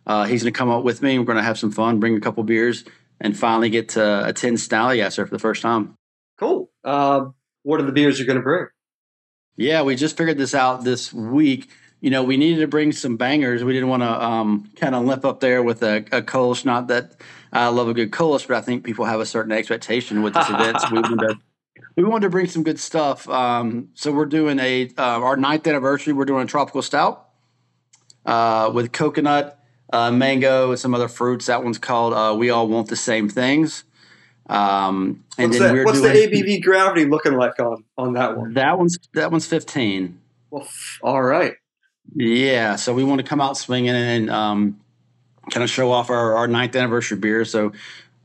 Uh, 0.08 0.26
he's 0.26 0.42
going 0.42 0.52
to 0.52 0.58
come 0.58 0.72
up 0.72 0.84
with 0.84 1.04
me. 1.04 1.20
We're 1.20 1.26
going 1.26 1.38
to 1.38 1.44
have 1.44 1.60
some 1.60 1.72
fun, 1.72 2.00
bring 2.00 2.18
a 2.18 2.20
couple 2.20 2.44
beers, 2.44 2.84
and 3.22 3.38
finally 3.38 3.70
get 3.70 3.90
to 3.90 4.28
attend 4.28 4.58
Snallygaster 4.58 5.28
for 5.28 5.32
the 5.32 5.40
first 5.40 5.62
time. 5.62 5.94
Cool. 6.40 6.72
Uh, 6.84 7.26
what 7.62 7.80
are 7.80 7.84
the 7.84 7.92
beers 7.92 8.18
you're 8.18 8.26
going 8.26 8.38
to 8.38 8.44
bring? 8.44 8.66
Yeah, 9.58 9.84
we 9.84 9.96
just 9.96 10.18
figured 10.18 10.40
this 10.40 10.56
out 10.56 10.84
this 10.84 11.14
week 11.14 11.70
you 12.04 12.10
know, 12.10 12.22
we 12.22 12.36
needed 12.36 12.60
to 12.60 12.68
bring 12.68 12.92
some 12.92 13.16
bangers. 13.16 13.64
We 13.64 13.72
didn't 13.72 13.88
want 13.88 14.04
to 14.04 14.22
um, 14.22 14.70
kind 14.76 14.94
of 14.94 15.06
limp 15.06 15.24
up 15.24 15.40
there 15.40 15.64
with 15.64 15.82
a, 15.84 16.00
a 16.12 16.22
Kolsch. 16.22 16.66
Not 16.66 16.88
that 16.88 17.16
I 17.54 17.70
love 17.70 17.88
a 17.88 17.94
good 17.94 18.12
Kolsch, 18.12 18.46
but 18.46 18.58
I 18.58 18.62
think 18.62 18.84
people 18.84 19.06
have 19.06 19.22
a 19.22 19.26
certain 19.26 19.54
expectation 19.54 20.22
with 20.22 20.34
this 20.34 20.50
event. 20.50 20.82
So 20.82 20.88
we 20.92 21.00
wanted 21.00 21.20
to 21.30 21.36
We 21.96 22.04
wanted 22.04 22.24
to 22.24 22.30
bring 22.30 22.48
some 22.48 22.64
good 22.64 22.78
stuff. 22.78 23.30
Um, 23.30 23.88
so 23.94 24.12
we're 24.12 24.26
doing 24.26 24.60
a 24.60 24.90
uh, 24.98 25.02
our 25.02 25.38
ninth 25.38 25.66
anniversary. 25.66 26.12
We're 26.12 26.26
doing 26.26 26.44
a 26.44 26.46
tropical 26.46 26.82
stout 26.82 27.30
uh, 28.26 28.70
with 28.74 28.92
coconut, 28.92 29.58
uh, 29.94 30.12
mango, 30.12 30.72
and 30.72 30.80
some 30.80 30.94
other 30.94 31.08
fruits. 31.08 31.46
That 31.46 31.64
one's 31.64 31.78
called 31.78 32.14
uh, 32.14 32.36
"We 32.38 32.50
All 32.50 32.68
Want 32.68 32.90
the 32.90 32.98
Same 32.98 33.30
Things." 33.30 33.86
Um, 34.50 35.24
and 35.38 35.52
What's, 35.52 35.60
then 35.60 35.68
that, 35.68 35.74
we're 35.74 35.86
what's 35.86 36.02
the 36.02 36.12
doing 36.12 36.32
ABV 36.32 36.64
gravity 36.64 37.06
looking 37.06 37.38
like 37.38 37.58
on 37.62 37.86
on 37.98 38.12
that 38.16 38.38
one? 38.38 38.56
that 38.56 38.78
one's 38.78 39.00
that 39.14 39.32
one's 39.32 39.48
fifteen. 39.48 40.20
Well, 40.52 40.68
all 41.02 41.24
right. 41.24 41.54
Yeah, 42.16 42.76
so 42.76 42.94
we 42.94 43.04
want 43.04 43.20
to 43.20 43.28
come 43.28 43.42
out 43.42 43.58
swinging 43.58 43.96
and 43.96 44.30
um, 44.30 44.80
kind 45.52 45.64
of 45.64 45.70
show 45.70 45.92
off 45.92 46.10
our, 46.10 46.36
our 46.36 46.48
ninth 46.48 46.76
anniversary 46.76 47.18
beer. 47.18 47.46
So, 47.46 47.72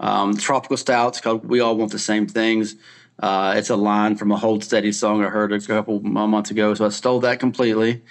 um, 0.01 0.37
tropical 0.37 0.77
stouts 0.77 1.21
called 1.21 1.47
"We 1.47 1.61
All 1.61 1.77
Want 1.77 1.93
the 1.93 1.99
Same 1.99 2.27
Things." 2.27 2.77
Uh, 3.21 3.55
it's 3.57 3.71
a 3.71 3.77
line 3.77 4.17
from 4.17 4.31
a 4.31 4.37
Hold 4.37 4.63
Steady 4.63 4.93
song 4.93 5.25
I 5.25 5.29
heard 5.29 5.53
a 5.53 5.61
couple 5.61 6.01
months 6.01 6.51
ago, 6.51 6.75
so 6.75 6.87
I 6.87 6.91
stole 6.91 7.21
that 7.21 7.41
completely. 7.41 8.03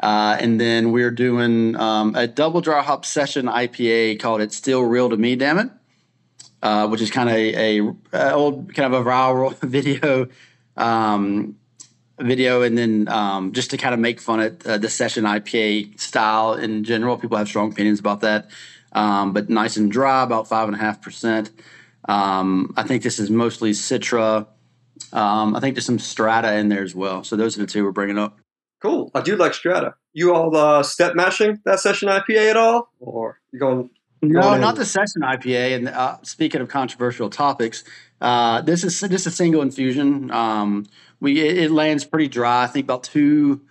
Uh, 0.00 0.36
and 0.40 0.60
then 0.60 0.92
we're 0.92 1.10
doing 1.10 1.76
um, 1.76 2.14
a 2.14 2.26
double 2.26 2.60
dry 2.60 2.82
hop 2.82 3.04
session 3.04 3.46
IPA 3.46 4.18
called 4.20 4.40
"It's 4.40 4.56
Still 4.56 4.82
Real 4.82 5.10
to 5.10 5.16
Me." 5.16 5.36
Damn 5.36 5.58
it, 5.58 5.70
uh, 6.62 6.88
which 6.88 7.00
is 7.00 7.10
kind 7.10 7.28
of 7.28 7.36
a, 7.36 7.78
a, 8.12 8.32
old 8.32 8.74
kind 8.74 8.92
of 8.92 9.06
a 9.06 9.08
viral 9.08 9.56
video. 9.60 10.28
Um, 10.76 11.56
video 12.18 12.62
and 12.62 12.76
then 12.76 13.08
um, 13.08 13.52
just 13.52 13.70
to 13.70 13.76
kind 13.76 13.94
of 13.94 14.00
make 14.00 14.20
fun 14.20 14.40
at 14.40 14.66
uh, 14.66 14.78
the 14.78 14.88
session 14.88 15.24
IPA 15.24 15.98
style 16.00 16.54
in 16.54 16.84
general. 16.84 17.16
People 17.18 17.36
have 17.36 17.48
strong 17.48 17.72
opinions 17.72 18.00
about 18.00 18.20
that, 18.20 18.50
um, 18.92 19.32
but 19.32 19.50
nice 19.50 19.76
and 19.76 19.90
dry, 19.90 20.22
about 20.22 20.48
five 20.48 20.68
and 20.68 20.76
a 20.76 20.80
half 20.80 21.02
percent. 21.02 21.50
Um, 22.08 22.72
I 22.76 22.84
think 22.84 23.02
this 23.02 23.18
is 23.18 23.30
mostly 23.30 23.72
Citra. 23.72 24.46
Um, 25.12 25.54
I 25.54 25.60
think 25.60 25.74
there's 25.74 25.86
some 25.86 25.98
Strata 25.98 26.54
in 26.56 26.68
there 26.68 26.82
as 26.82 26.94
well. 26.94 27.24
So 27.24 27.36
those 27.36 27.56
are 27.56 27.60
the 27.60 27.66
two 27.66 27.84
we're 27.84 27.92
bringing 27.92 28.18
up. 28.18 28.38
Cool. 28.80 29.10
I 29.14 29.20
do 29.20 29.36
like 29.36 29.54
Strata. 29.54 29.94
You 30.12 30.34
all 30.34 30.56
uh, 30.56 30.82
step 30.82 31.14
mashing 31.14 31.60
that 31.64 31.80
session 31.80 32.08
IPA 32.08 32.50
at 32.50 32.56
all, 32.56 32.90
or 33.00 33.40
you 33.52 33.58
going? 33.58 33.90
No, 34.22 34.40
going 34.40 34.60
not 34.60 34.76
the 34.76 34.84
session 34.84 35.22
IPA. 35.22 35.76
And 35.76 35.88
uh, 35.88 36.16
speaking 36.22 36.60
of 36.60 36.68
controversial 36.68 37.28
topics, 37.28 37.84
uh, 38.20 38.62
this 38.62 38.84
is 38.84 38.98
just 38.98 39.26
a 39.26 39.30
single 39.30 39.62
infusion. 39.62 40.30
Um, 40.30 40.86
we 41.20 41.40
it, 41.40 41.58
it 41.58 41.70
lands 41.70 42.04
pretty 42.04 42.28
dry. 42.28 42.64
I 42.64 42.66
think 42.66 42.84
about 42.84 43.04
two, 43.04 43.62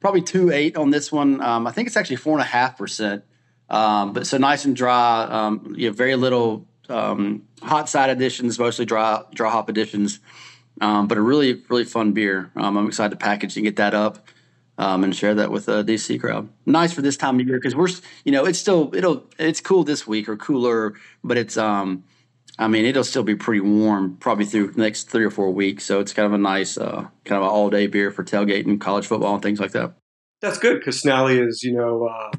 probably 0.00 0.22
two 0.22 0.50
eight 0.50 0.76
on 0.76 0.90
this 0.90 1.10
one. 1.12 1.40
Um, 1.40 1.66
I 1.66 1.72
think 1.72 1.88
it's 1.88 1.96
actually 1.96 2.16
four 2.16 2.34
and 2.34 2.42
a 2.42 2.46
half 2.46 2.78
percent. 2.78 3.24
Um, 3.68 4.12
but 4.12 4.26
so 4.26 4.38
nice 4.38 4.64
and 4.64 4.76
dry. 4.76 5.24
Um, 5.24 5.74
you 5.76 5.86
have 5.86 5.96
very 5.96 6.16
little 6.16 6.66
um, 6.88 7.46
hot 7.62 7.88
side 7.88 8.10
additions, 8.10 8.58
mostly 8.58 8.84
dry 8.84 9.22
dry 9.34 9.50
hop 9.50 9.68
additions. 9.68 10.20
Um, 10.80 11.06
but 11.06 11.18
a 11.18 11.22
really 11.22 11.62
really 11.68 11.84
fun 11.84 12.12
beer. 12.12 12.50
Um, 12.56 12.76
I'm 12.76 12.86
excited 12.86 13.10
to 13.10 13.24
package 13.24 13.56
and 13.56 13.64
get 13.64 13.76
that 13.76 13.94
up 13.94 14.26
um, 14.78 15.04
and 15.04 15.14
share 15.14 15.34
that 15.34 15.50
with 15.50 15.66
the 15.66 15.84
DC 15.84 16.20
crowd. 16.20 16.48
Nice 16.66 16.92
for 16.92 17.02
this 17.02 17.16
time 17.16 17.38
of 17.38 17.46
year 17.46 17.58
because 17.58 17.74
we're 17.76 17.88
you 18.24 18.32
know 18.32 18.44
it's 18.44 18.58
still 18.58 18.94
it'll 18.94 19.24
it's 19.38 19.60
cool 19.60 19.84
this 19.84 20.06
week 20.06 20.28
or 20.28 20.36
cooler, 20.36 20.94
but 21.22 21.36
it's 21.36 21.56
um 21.56 22.04
I 22.58 22.68
mean 22.68 22.84
it'll 22.84 23.04
still 23.04 23.22
be 23.22 23.34
pretty 23.34 23.60
warm 23.60 24.16
probably 24.18 24.44
through 24.44 24.72
next 24.76 25.04
three 25.04 25.24
or 25.24 25.30
four 25.30 25.50
weeks. 25.50 25.84
So 25.84 26.00
it's 26.00 26.12
kind 26.12 26.26
of 26.26 26.32
a 26.32 26.38
nice 26.38 26.78
uh, 26.78 27.06
kind 27.24 27.42
of 27.42 27.42
an 27.42 27.48
all 27.48 27.70
day 27.70 27.86
beer 27.86 28.10
for 28.10 28.24
tailgating, 28.24 28.80
college 28.80 29.06
football, 29.06 29.34
and 29.34 29.42
things 29.42 29.60
like 29.60 29.72
that. 29.72 29.94
That's 30.40 30.58
good 30.58 30.78
because 30.78 31.02
Snally 31.02 31.46
is, 31.46 31.62
you 31.62 31.72
know, 31.72 32.04
uh, 32.04 32.30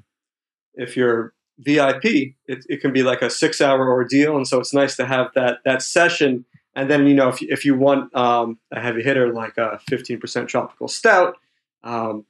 if 0.76 0.96
you're 0.96 1.34
VIP, 1.60 2.36
it, 2.48 2.66
it 2.68 2.82
can 2.82 2.92
be 2.92 3.04
like 3.04 3.22
a 3.22 3.30
six 3.30 3.62
hour 3.62 3.90
ordeal, 3.90 4.36
and 4.36 4.48
so 4.48 4.60
it's 4.60 4.74
nice 4.74 4.96
to 4.98 5.06
have 5.06 5.32
that 5.36 5.60
that 5.66 5.82
session. 5.82 6.46
And 6.76 6.90
then 6.90 7.08
you 7.08 7.14
know 7.14 7.30
if 7.30 7.42
if 7.42 7.66
you 7.66 7.76
want 7.76 8.14
um, 8.16 8.60
a 8.72 8.82
heavy 8.82 9.02
hitter 9.02 9.34
like 9.34 9.58
a 9.58 9.80
15% 9.90 10.48
tropical 10.48 10.88
stout, 10.88 11.38
um, 11.84 12.26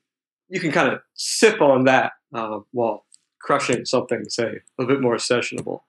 you 0.49 0.59
can 0.59 0.71
kind 0.71 0.93
of 0.93 1.01
sip 1.15 1.61
on 1.61 1.85
that 1.85 2.13
uh, 2.33 2.59
while 2.71 3.05
crushing 3.39 3.85
something, 3.85 4.29
say 4.29 4.59
a 4.79 4.85
bit 4.85 5.01
more 5.01 5.15
sessionable. 5.15 5.81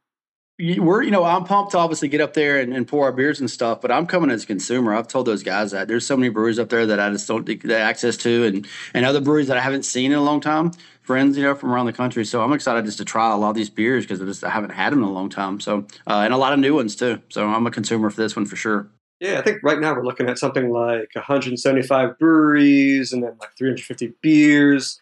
We're, 0.58 1.02
you 1.02 1.10
know, 1.10 1.22
I'm 1.22 1.44
pumped 1.44 1.72
to 1.72 1.78
obviously 1.78 2.08
get 2.08 2.22
up 2.22 2.32
there 2.32 2.58
and, 2.58 2.72
and 2.72 2.88
pour 2.88 3.04
our 3.04 3.12
beers 3.12 3.40
and 3.40 3.50
stuff, 3.50 3.82
but 3.82 3.92
I'm 3.92 4.06
coming 4.06 4.30
as 4.30 4.44
a 4.44 4.46
consumer. 4.46 4.94
I've 4.94 5.06
told 5.06 5.26
those 5.26 5.42
guys 5.42 5.72
that 5.72 5.86
there's 5.86 6.06
so 6.06 6.16
many 6.16 6.30
breweries 6.30 6.58
up 6.58 6.70
there 6.70 6.86
that 6.86 6.98
I 6.98 7.10
just 7.10 7.28
don't 7.28 7.44
get 7.44 7.70
access 7.70 8.16
to, 8.18 8.44
and 8.44 8.66
and 8.94 9.04
other 9.04 9.20
breweries 9.20 9.48
that 9.48 9.58
I 9.58 9.60
haven't 9.60 9.82
seen 9.82 10.12
in 10.12 10.18
a 10.18 10.22
long 10.22 10.40
time. 10.40 10.72
Friends, 11.02 11.36
you 11.36 11.42
know, 11.42 11.54
from 11.54 11.72
around 11.72 11.86
the 11.86 11.92
country. 11.92 12.24
So 12.24 12.42
I'm 12.42 12.54
excited 12.54 12.86
just 12.86 12.96
to 12.98 13.04
try 13.04 13.30
a 13.32 13.36
lot 13.36 13.50
of 13.50 13.56
these 13.56 13.68
beers 13.68 14.04
because 14.04 14.22
I 14.22 14.24
just 14.24 14.44
I 14.44 14.48
haven't 14.48 14.70
had 14.70 14.94
them 14.94 15.00
in 15.00 15.04
a 15.04 15.12
long 15.12 15.28
time. 15.28 15.60
So 15.60 15.86
uh, 16.06 16.22
and 16.24 16.32
a 16.32 16.38
lot 16.38 16.54
of 16.54 16.58
new 16.58 16.74
ones 16.74 16.96
too. 16.96 17.20
So 17.28 17.46
I'm 17.46 17.66
a 17.66 17.70
consumer 17.70 18.08
for 18.08 18.22
this 18.22 18.34
one 18.34 18.46
for 18.46 18.56
sure. 18.56 18.88
Yeah, 19.20 19.38
I 19.38 19.42
think 19.42 19.62
right 19.62 19.78
now 19.78 19.94
we're 19.94 20.04
looking 20.04 20.28
at 20.28 20.38
something 20.38 20.70
like 20.70 21.10
175 21.14 22.18
breweries 22.18 23.12
and 23.12 23.22
then 23.22 23.36
like 23.40 23.56
350 23.58 24.14
beers. 24.22 25.00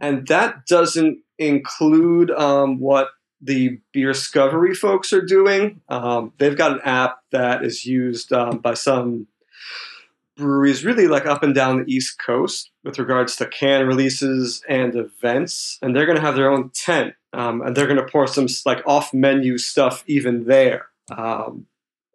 And 0.00 0.26
that 0.28 0.66
doesn't 0.66 1.18
include 1.38 2.30
um, 2.30 2.78
what 2.78 3.08
the 3.44 3.78
Beer 3.92 4.12
Discovery 4.12 4.74
folks 4.74 5.12
are 5.12 5.24
doing. 5.24 5.80
Um, 5.88 6.32
they've 6.38 6.56
got 6.56 6.72
an 6.72 6.80
app 6.84 7.18
that 7.30 7.64
is 7.64 7.84
used 7.84 8.32
um, 8.32 8.58
by 8.58 8.74
some 8.74 9.26
breweries, 10.36 10.84
really 10.84 11.06
like 11.06 11.26
up 11.26 11.42
and 11.42 11.54
down 11.54 11.78
the 11.78 11.92
East 11.92 12.18
Coast, 12.18 12.70
with 12.82 12.98
regards 12.98 13.36
to 13.36 13.46
can 13.46 13.86
releases 13.86 14.62
and 14.68 14.96
events. 14.96 15.78
And 15.82 15.94
they're 15.94 16.06
going 16.06 16.16
to 16.16 16.24
have 16.24 16.36
their 16.36 16.50
own 16.50 16.70
tent, 16.70 17.14
um, 17.32 17.60
and 17.60 17.76
they're 17.76 17.86
going 17.86 17.98
to 17.98 18.10
pour 18.10 18.26
some 18.26 18.46
like 18.64 18.82
off-menu 18.86 19.58
stuff 19.58 20.02
even 20.06 20.44
there, 20.46 20.86
um, 21.16 21.66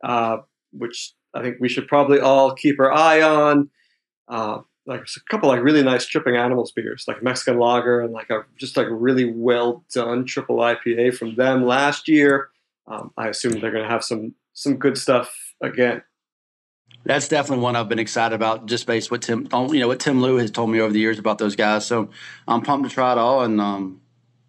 uh, 0.04 0.38
which 0.72 1.14
I 1.34 1.44
think 1.44 1.58
we 1.60 1.70
should 1.70 1.88
probably 1.88 2.20
all 2.20 2.56
keep 2.56 2.80
our 2.80 2.92
eye 2.92 3.22
on. 3.22 3.70
Uh, 4.28 4.62
like 4.90 5.02
a 5.02 5.20
couple 5.30 5.50
like 5.50 5.62
really 5.62 5.84
nice 5.84 6.06
tripping 6.06 6.36
animals 6.36 6.72
beers, 6.72 7.06
like 7.08 7.22
Mexican 7.22 7.60
lager 7.60 8.02
and 8.02 8.12
like 8.12 8.32
a 8.32 8.44
just 8.58 8.76
like 8.76 8.88
really 8.90 9.32
well 9.32 9.86
done 9.94 10.26
triple 10.26 10.58
IPA 10.58 11.16
from 11.16 11.36
them 11.36 11.64
last 11.64 12.08
year. 12.08 12.50
Um, 12.88 13.14
I 13.16 13.28
assume 13.28 13.60
they're 13.60 13.72
going 13.72 13.84
to 13.84 13.90
have 13.90 14.04
some 14.04 14.34
some 14.54 14.78
good 14.78 14.98
stuff 14.98 15.32
again. 15.62 16.02
That's 17.06 17.28
definitely 17.28 17.64
one 17.64 17.76
I've 17.76 17.88
been 17.88 18.00
excited 18.00 18.36
about, 18.36 18.66
just 18.66 18.88
based 18.88 19.12
what 19.12 19.22
Tim, 19.22 19.48
you 19.54 19.80
know, 19.80 19.88
what 19.88 20.00
Tim 20.00 20.22
Lou 20.22 20.38
has 20.38 20.52
told 20.52 20.72
me 20.72 20.82
over 20.82 20.92
the 20.92 21.00
years 21.00 21.20
about 21.20 21.38
those 21.38 21.56
guys. 21.56 21.86
So 21.86 22.10
I'm 22.48 22.62
pumped 22.62 22.90
to 22.90 22.94
try 22.94 23.12
it 23.12 23.18
all, 23.18 23.44
and 23.44 23.62
um, 23.62 24.02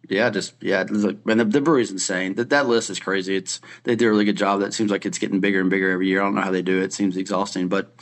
yeah, 0.09 0.31
just 0.31 0.55
yeah, 0.61 0.85
look, 0.89 1.25
man, 1.27 1.37
the, 1.37 1.45
the 1.45 1.61
brewery's 1.61 1.91
insane. 1.91 2.35
That 2.35 2.49
that 2.49 2.67
list 2.67 2.89
is 2.89 2.99
crazy. 2.99 3.37
It's 3.37 3.61
they 3.85 3.95
do 3.95 4.09
a 4.09 4.11
really 4.11 4.25
good 4.25 4.39
job. 4.39 4.61
That 4.61 4.73
seems 4.73 4.91
like 4.91 5.05
it's 5.05 5.19
getting 5.19 5.41
bigger 5.41 5.61
and 5.61 5.69
bigger 5.69 5.91
every 5.91 6.09
year. 6.09 6.23
I 6.23 6.25
don't 6.25 6.35
know 6.35 6.41
how 6.41 6.51
they 6.51 6.63
do 6.63 6.81
it. 6.81 6.85
It 6.85 6.93
seems 6.95 7.19
exhausting, 7.19 7.69
but 7.69 7.95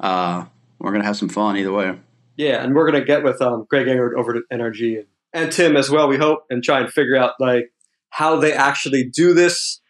uh, 0.00 0.46
we're 0.78 0.92
gonna 0.92 1.04
have 1.04 1.16
some 1.16 1.28
fun 1.28 1.56
either 1.56 1.72
way. 1.72 1.98
Yeah, 2.36 2.62
and 2.62 2.74
we're 2.74 2.90
going 2.90 3.00
to 3.00 3.06
get 3.06 3.24
with 3.24 3.40
um, 3.40 3.66
Greg 3.68 3.86
Engert 3.88 4.14
over 4.14 4.34
to 4.34 4.42
NRG 4.52 4.98
and, 4.98 5.06
and 5.32 5.50
Tim 5.50 5.74
as 5.74 5.88
well. 5.88 6.06
We 6.06 6.18
hope 6.18 6.44
and 6.50 6.62
try 6.62 6.80
and 6.80 6.92
figure 6.92 7.16
out 7.16 7.32
like 7.40 7.72
how 8.10 8.36
they 8.36 8.52
actually 8.52 9.04
do 9.04 9.32
this. 9.32 9.80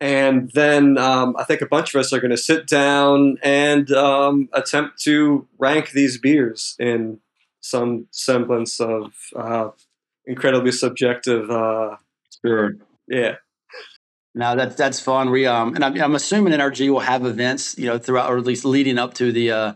And 0.00 0.50
then 0.54 0.96
um, 0.96 1.36
I 1.38 1.44
think 1.44 1.60
a 1.60 1.66
bunch 1.66 1.94
of 1.94 2.00
us 2.00 2.12
are 2.12 2.18
going 2.18 2.30
to 2.30 2.36
sit 2.38 2.66
down 2.66 3.36
and 3.42 3.90
um, 3.92 4.48
attempt 4.54 5.02
to 5.02 5.46
rank 5.58 5.90
these 5.90 6.18
beers 6.18 6.76
in 6.78 7.20
some 7.60 8.06
semblance 8.10 8.80
of 8.80 9.12
uh, 9.36 9.68
incredibly 10.24 10.72
subjective. 10.72 11.50
Uh, 11.50 11.96
Sure. 12.44 12.72
yeah, 13.06 13.36
Now 14.34 14.56
that's 14.56 14.74
that's 14.74 14.98
fun. 14.98 15.30
We 15.30 15.46
um, 15.46 15.76
and 15.76 15.84
I'm, 15.84 16.00
I'm 16.02 16.14
assuming 16.16 16.52
NRG 16.54 16.90
will 16.90 17.00
have 17.00 17.24
events, 17.24 17.78
you 17.78 17.86
know, 17.86 17.98
throughout 17.98 18.30
or 18.30 18.38
at 18.38 18.44
least 18.44 18.64
leading 18.64 18.98
up 18.98 19.14
to 19.14 19.30
the 19.30 19.52
uh, 19.52 19.72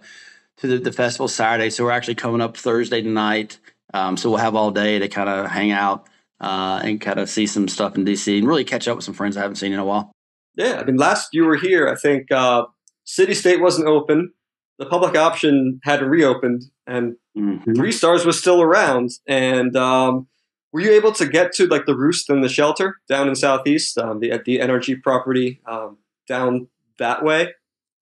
to 0.59 0.67
the, 0.67 0.79
the 0.79 0.93
festival 0.93 1.29
Saturday. 1.29 1.71
So 1.71 1.85
we're 1.85 1.91
actually 1.91 2.15
coming 2.15 2.41
up 2.41 2.57
Thursday 2.57 3.03
night. 3.03 3.59
Um, 3.95 4.17
so 4.17 4.31
we'll 4.31 4.39
have 4.39 4.55
all 4.55 4.71
day 4.71 4.99
to 4.99 5.09
kind 5.09 5.29
of 5.29 5.47
hang 5.51 5.71
out 5.71 6.09
uh, 6.41 6.81
and 6.83 7.01
kind 7.01 7.19
of 7.19 7.29
see 7.31 7.47
some 7.47 7.69
stuff 7.69 7.97
in 7.97 8.05
DC 8.05 8.39
and 8.39 8.47
really 8.47 8.65
catch 8.65 8.89
up 8.89 8.97
with 8.97 9.05
some 9.05 9.15
friends 9.15 9.37
I 9.37 9.41
haven't 9.43 9.57
seen 9.57 9.73
in 9.73 9.79
a 9.79 9.85
while. 9.85 10.13
yeah. 10.57 10.79
I 10.81 10.85
mean, 10.85 10.97
last 10.97 11.29
you 11.33 11.45
were 11.45 11.57
here, 11.57 11.89
I 11.89 11.95
think 11.95 12.31
uh, 12.33 12.65
City 13.05 13.35
State 13.35 13.61
wasn't 13.61 13.87
open. 13.89 14.33
The 14.79 14.87
public 14.87 15.17
option 15.17 15.81
had 15.85 16.03
reopened, 16.03 16.65
and 16.87 17.17
Mhm. 17.37 17.77
Three 17.77 17.93
Stars 17.93 18.25
was 18.25 18.39
still 18.39 18.63
around. 18.63 19.11
And 19.27 19.77
um, 19.77 20.27
were 20.73 20.81
you 20.81 20.93
able 20.93 21.13
to 21.13 21.27
get 21.27 21.53
to 21.55 21.67
like 21.67 21.85
the 21.87 21.95
Roost 21.95 22.31
and 22.31 22.43
the 22.43 22.49
Shelter 22.49 22.97
down 23.09 23.29
in 23.29 23.35
Southeast, 23.35 23.99
um, 23.99 24.21
the 24.21 24.31
at 24.33 24.45
the 24.47 24.59
NRG 24.59 25.03
property 25.03 25.61
um, 25.67 25.99
down 26.27 26.69
that 26.99 27.23
way? 27.23 27.53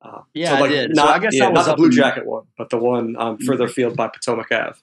Uh, 0.04 0.20
Yeah, 0.34 0.54
I 0.62 0.68
did. 0.68 0.94
So 0.94 1.02
I 1.02 1.18
guess 1.18 1.34
yeah, 1.34 1.46
I 1.46 1.48
was 1.48 1.66
not 1.66 1.76
the 1.76 1.76
Blue 1.76 1.90
Jacket 1.90 2.26
one, 2.26 2.44
but 2.58 2.68
the 2.70 2.76
one 2.76 3.16
um, 3.18 3.38
further 3.38 3.64
afield 3.64 3.96
by 3.96 4.08
Potomac 4.08 4.52
Ave. 4.52 4.78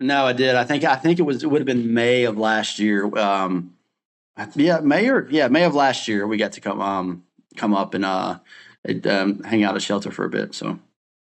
No, 0.00 0.26
I 0.26 0.32
did. 0.32 0.54
I 0.54 0.64
think 0.64 0.84
I 0.84 0.94
think 0.94 1.18
it 1.18 1.22
was 1.22 1.42
it 1.42 1.46
would 1.48 1.60
have 1.60 1.66
been 1.66 1.92
May 1.92 2.24
of 2.24 2.38
last 2.38 2.78
year. 2.78 3.04
Um, 3.18 3.74
yeah, 4.54 4.78
May 4.78 5.08
or 5.10 5.26
yeah, 5.28 5.48
May 5.48 5.64
of 5.64 5.74
last 5.74 6.06
year. 6.06 6.26
We 6.26 6.36
got 6.36 6.52
to 6.52 6.60
come 6.60 6.80
um 6.80 7.24
come 7.56 7.74
up 7.74 7.94
and 7.94 8.04
uh 8.04 8.38
um, 9.06 9.42
hang 9.42 9.64
out 9.64 9.74
at 9.74 9.82
shelter 9.82 10.12
for 10.12 10.24
a 10.24 10.30
bit. 10.30 10.54
So 10.54 10.78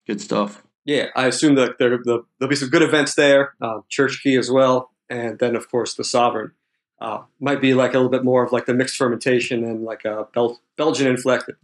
good 0.08 0.22
stuff. 0.22 0.64
Yeah, 0.86 1.08
I 1.16 1.28
assume 1.28 1.56
that 1.56 1.78
there, 1.78 1.98
there'll 2.04 2.26
be 2.50 2.56
some 2.56 2.70
good 2.70 2.82
events 2.82 3.16
there. 3.16 3.54
Uh, 3.62 3.82
Church 3.90 4.22
Key 4.22 4.36
as 4.38 4.52
well, 4.52 4.92
and 5.10 5.40
then 5.40 5.56
of 5.56 5.70
course 5.70 5.94
the 5.94 6.04
Sovereign 6.04 6.52
uh, 7.00 7.24
might 7.40 7.62
be 7.62 7.74
like 7.74 7.92
a 7.92 7.98
little 7.98 8.10
bit 8.10 8.24
more 8.24 8.44
of 8.44 8.52
like 8.52 8.66
the 8.66 8.74
mixed 8.74 8.96
fermentation 8.98 9.64
and 9.64 9.84
like 9.84 10.06
a 10.06 10.28
Bel- 10.34 10.62
Belgian 10.78 11.08
inflected. 11.08 11.56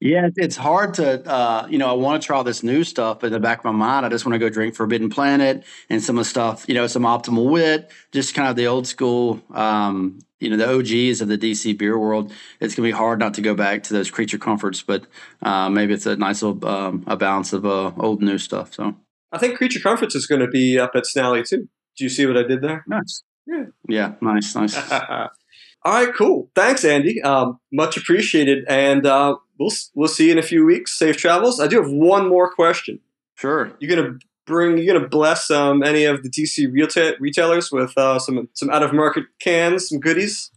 Yeah, 0.00 0.30
it's 0.36 0.56
hard 0.56 0.94
to, 0.94 1.30
uh, 1.30 1.66
you 1.68 1.76
know, 1.76 1.90
I 1.90 1.92
want 1.92 2.22
to 2.22 2.26
try 2.26 2.38
all 2.38 2.44
this 2.44 2.62
new 2.62 2.84
stuff, 2.84 3.20
but 3.20 3.26
in 3.26 3.32
the 3.34 3.40
back 3.40 3.58
of 3.58 3.64
my 3.66 3.70
mind, 3.70 4.06
I 4.06 4.08
just 4.08 4.24
want 4.24 4.32
to 4.32 4.38
go 4.38 4.48
drink 4.48 4.74
Forbidden 4.74 5.10
Planet 5.10 5.62
and 5.90 6.02
some 6.02 6.16
of 6.16 6.24
the 6.24 6.30
stuff, 6.30 6.64
you 6.66 6.74
know, 6.74 6.86
some 6.86 7.02
Optimal 7.02 7.50
Wit, 7.50 7.90
just 8.10 8.34
kind 8.34 8.48
of 8.48 8.56
the 8.56 8.66
old 8.66 8.86
school, 8.86 9.42
um, 9.52 10.18
you 10.38 10.48
know, 10.48 10.56
the 10.56 10.66
OGs 10.66 11.20
of 11.20 11.28
the 11.28 11.36
DC 11.36 11.76
beer 11.76 11.98
world. 11.98 12.32
It's 12.60 12.74
going 12.74 12.88
to 12.88 12.94
be 12.94 12.96
hard 12.96 13.18
not 13.18 13.34
to 13.34 13.42
go 13.42 13.54
back 13.54 13.82
to 13.84 13.92
those 13.92 14.10
creature 14.10 14.38
comforts, 14.38 14.80
but 14.80 15.04
uh, 15.42 15.68
maybe 15.68 15.92
it's 15.92 16.06
a 16.06 16.16
nice 16.16 16.42
little 16.42 16.66
um, 16.66 17.04
a 17.06 17.18
balance 17.18 17.52
of 17.52 17.66
uh, 17.66 17.92
old 17.98 18.22
new 18.22 18.38
stuff. 18.38 18.72
So 18.72 18.96
I 19.32 19.36
think 19.36 19.58
Creature 19.58 19.80
Comforts 19.80 20.14
is 20.14 20.26
going 20.26 20.40
to 20.40 20.48
be 20.48 20.78
up 20.78 20.92
at 20.94 21.04
Snally 21.04 21.46
too. 21.46 21.68
Do 21.98 22.04
you 22.04 22.08
see 22.08 22.24
what 22.24 22.38
I 22.38 22.42
did 22.44 22.62
there? 22.62 22.84
nice. 22.86 23.22
Yeah. 23.46 23.64
Yeah, 23.86 24.12
nice, 24.22 24.54
nice. 24.54 24.76
All 25.82 25.92
right, 25.94 26.14
cool. 26.14 26.50
Thanks, 26.54 26.84
Andy. 26.84 27.22
Um, 27.22 27.58
much 27.72 27.96
appreciated. 27.96 28.64
And 28.68 29.06
uh, 29.06 29.36
we'll 29.58 29.72
we'll 29.94 30.08
see 30.08 30.26
you 30.26 30.32
in 30.32 30.38
a 30.38 30.42
few 30.42 30.64
weeks. 30.64 30.98
Safe 30.98 31.16
travels. 31.16 31.58
I 31.58 31.66
do 31.66 31.80
have 31.82 31.90
one 31.90 32.28
more 32.28 32.52
question. 32.52 33.00
Sure. 33.34 33.72
You're 33.80 33.96
gonna 33.96 34.18
bring? 34.46 34.76
you're 34.76 34.94
gonna 34.94 35.08
bless 35.08 35.50
um, 35.50 35.82
any 35.82 36.04
of 36.04 36.22
the 36.22 36.28
DC 36.28 36.70
retail, 36.70 37.14
retailers 37.18 37.72
with 37.72 37.96
uh, 37.96 38.18
some 38.18 38.48
some 38.52 38.68
out 38.68 38.82
of 38.82 38.92
market 38.92 39.24
cans, 39.40 39.88
some 39.88 40.00
goodies? 40.00 40.50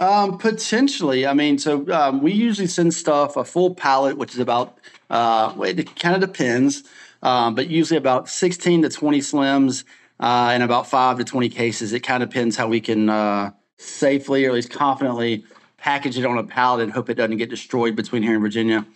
Um, 0.00 0.38
potentially. 0.38 1.26
I 1.26 1.34
mean, 1.34 1.58
so 1.58 1.86
um, 1.92 2.22
we 2.22 2.32
usually 2.32 2.66
send 2.66 2.94
stuff 2.94 3.36
a 3.36 3.44
full 3.44 3.74
pallet, 3.74 4.16
which 4.16 4.32
is 4.32 4.40
about. 4.40 4.78
Uh, 5.10 5.52
well, 5.54 5.68
it 5.68 5.94
kind 5.96 6.14
of 6.14 6.22
depends, 6.22 6.84
um, 7.22 7.54
but 7.54 7.68
usually 7.68 7.98
about 7.98 8.30
sixteen 8.30 8.80
to 8.80 8.88
twenty 8.88 9.20
slims 9.20 9.84
uh, 10.18 10.48
and 10.54 10.62
about 10.62 10.86
five 10.86 11.18
to 11.18 11.24
twenty 11.24 11.50
cases. 11.50 11.92
It 11.92 12.00
kind 12.00 12.22
of 12.22 12.30
depends 12.30 12.56
how 12.56 12.68
we 12.68 12.80
can 12.80 13.10
uh, 13.10 13.50
safely 13.78 14.44
or 14.44 14.50
at 14.50 14.54
least 14.54 14.70
confidently 14.70 15.44
package 15.78 16.16
it 16.16 16.24
on 16.24 16.38
a 16.38 16.44
pallet 16.44 16.82
and 16.82 16.92
hope 16.92 17.10
it 17.10 17.14
doesn't 17.14 17.36
get 17.36 17.50
destroyed 17.50 17.96
between 17.96 18.22
here 18.22 18.34
and 18.34 18.42
Virginia. 18.42 18.86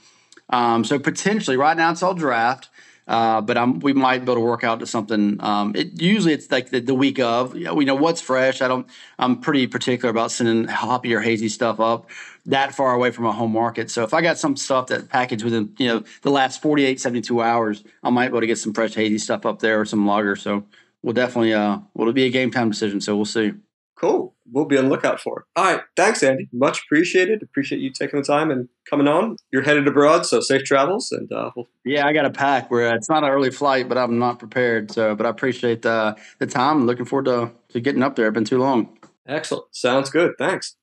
Um, 0.51 0.85
so 0.85 0.99
potentially, 0.99 1.57
right 1.57 1.77
now 1.77 1.91
it's 1.91 2.03
all 2.03 2.15
draft. 2.15 2.71
Uh, 3.09 3.41
but 3.41 3.57
I'm, 3.57 3.79
we 3.81 3.93
might 3.93 4.19
be 4.19 4.25
able 4.25 4.35
to 4.35 4.41
work 4.41 4.65
out 4.65 4.81
to 4.81 4.87
something. 4.87 5.37
Um, 5.41 5.77
it 5.77 6.01
usually 6.03 6.33
it's 6.33 6.51
like 6.51 6.71
the, 6.71 6.81
the 6.81 6.95
week 6.95 7.21
of. 7.21 7.57
You 7.57 7.65
know, 7.65 7.75
we 7.75 7.85
know 7.85 7.95
what's 7.95 8.21
fresh. 8.21 8.61
I 8.61 8.69
don't. 8.69 8.89
I'm 9.19 9.41
pretty 9.41 9.69
particular 9.69 10.11
about 10.11 10.33
sending 10.33 10.65
hoppy 10.67 11.15
or 11.15 11.21
hazy 11.21 11.49
stuff 11.49 11.79
up 11.79 12.11
that 12.47 12.75
far 12.75 12.95
away 12.95 13.13
from 13.13 13.27
a 13.27 13.33
home 13.33 13.53
market. 13.53 13.91
So 13.91 14.03
if 14.03 14.13
I 14.13 14.23
got 14.23 14.39
some 14.39 14.57
stuff 14.57 14.89
that 14.89 15.09
packaged 15.09 15.45
within 15.45 15.73
you 15.79 15.87
know 15.87 16.05
the 16.23 16.31
last 16.31 16.61
48, 16.63 17.01
72 17.01 17.41
hours, 17.41 17.85
I 18.03 18.11
might 18.11 18.27
be 18.27 18.31
able 18.31 18.41
to 18.41 18.47
get 18.49 18.59
some 18.59 18.73
fresh 18.73 18.95
hazy 18.95 19.19
stuff 19.19 19.47
up 19.47 19.61
there 19.61 19.81
or 19.81 19.85
some 19.85 20.05
lager. 20.05 20.35
So 20.35 20.65
we'll 21.03 21.15
definitely. 21.15 21.55
Uh, 21.55 21.79
well, 21.95 22.03
it'll 22.03 22.13
be 22.13 22.27
a 22.27 22.31
game 22.31 22.51
time 22.51 22.71
decision. 22.71 23.01
So 23.01 23.15
we'll 23.15 23.25
see. 23.25 23.53
Cool. 23.99 24.35
We'll 24.53 24.67
be 24.67 24.77
on 24.77 24.85
the 24.85 24.91
lookout 24.91 25.21
for 25.21 25.41
it. 25.41 25.45
All 25.57 25.65
right. 25.65 25.81
Thanks, 25.97 26.23
Andy. 26.23 26.49
Much 26.53 26.83
appreciated. 26.83 27.43
Appreciate 27.43 27.81
you 27.81 27.91
taking 27.91 28.21
the 28.21 28.27
time 28.27 28.51
and 28.51 28.69
coming 28.89 29.09
on. 29.09 29.37
You're 29.51 29.63
headed 29.63 29.89
abroad, 29.89 30.27
so 30.27 30.41
safe 30.41 30.65
travels. 30.65 31.11
And 31.13 31.33
uh, 31.33 31.51
we'll 31.57 31.67
Yeah, 31.85 32.07
I 32.07 32.13
got 32.13 32.27
a 32.27 32.31
pack 32.31 32.71
where 32.71 32.95
it's 32.95 33.09
not 33.09 33.25
an 33.25 33.31
early 33.31 33.51
flight, 33.51 33.89
but 33.89 33.97
I'm 33.97 34.19
not 34.19 34.39
prepared. 34.39 34.91
So, 34.91 35.15
but 35.15 35.25
I 35.25 35.31
appreciate 35.31 35.81
the 35.81 36.15
the 36.39 36.47
time. 36.47 36.81
I'm 36.81 36.87
looking 36.87 37.07
forward 37.07 37.25
to 37.25 37.51
to 37.71 37.81
getting 37.81 38.03
up 38.03 38.17
there. 38.17 38.27
It's 38.29 38.35
been 38.35 38.45
too 38.45 38.59
long. 38.59 38.99
excellent. 39.27 39.65
Sounds 39.75 40.11
good. 40.11 40.35
Thanks. 40.39 40.77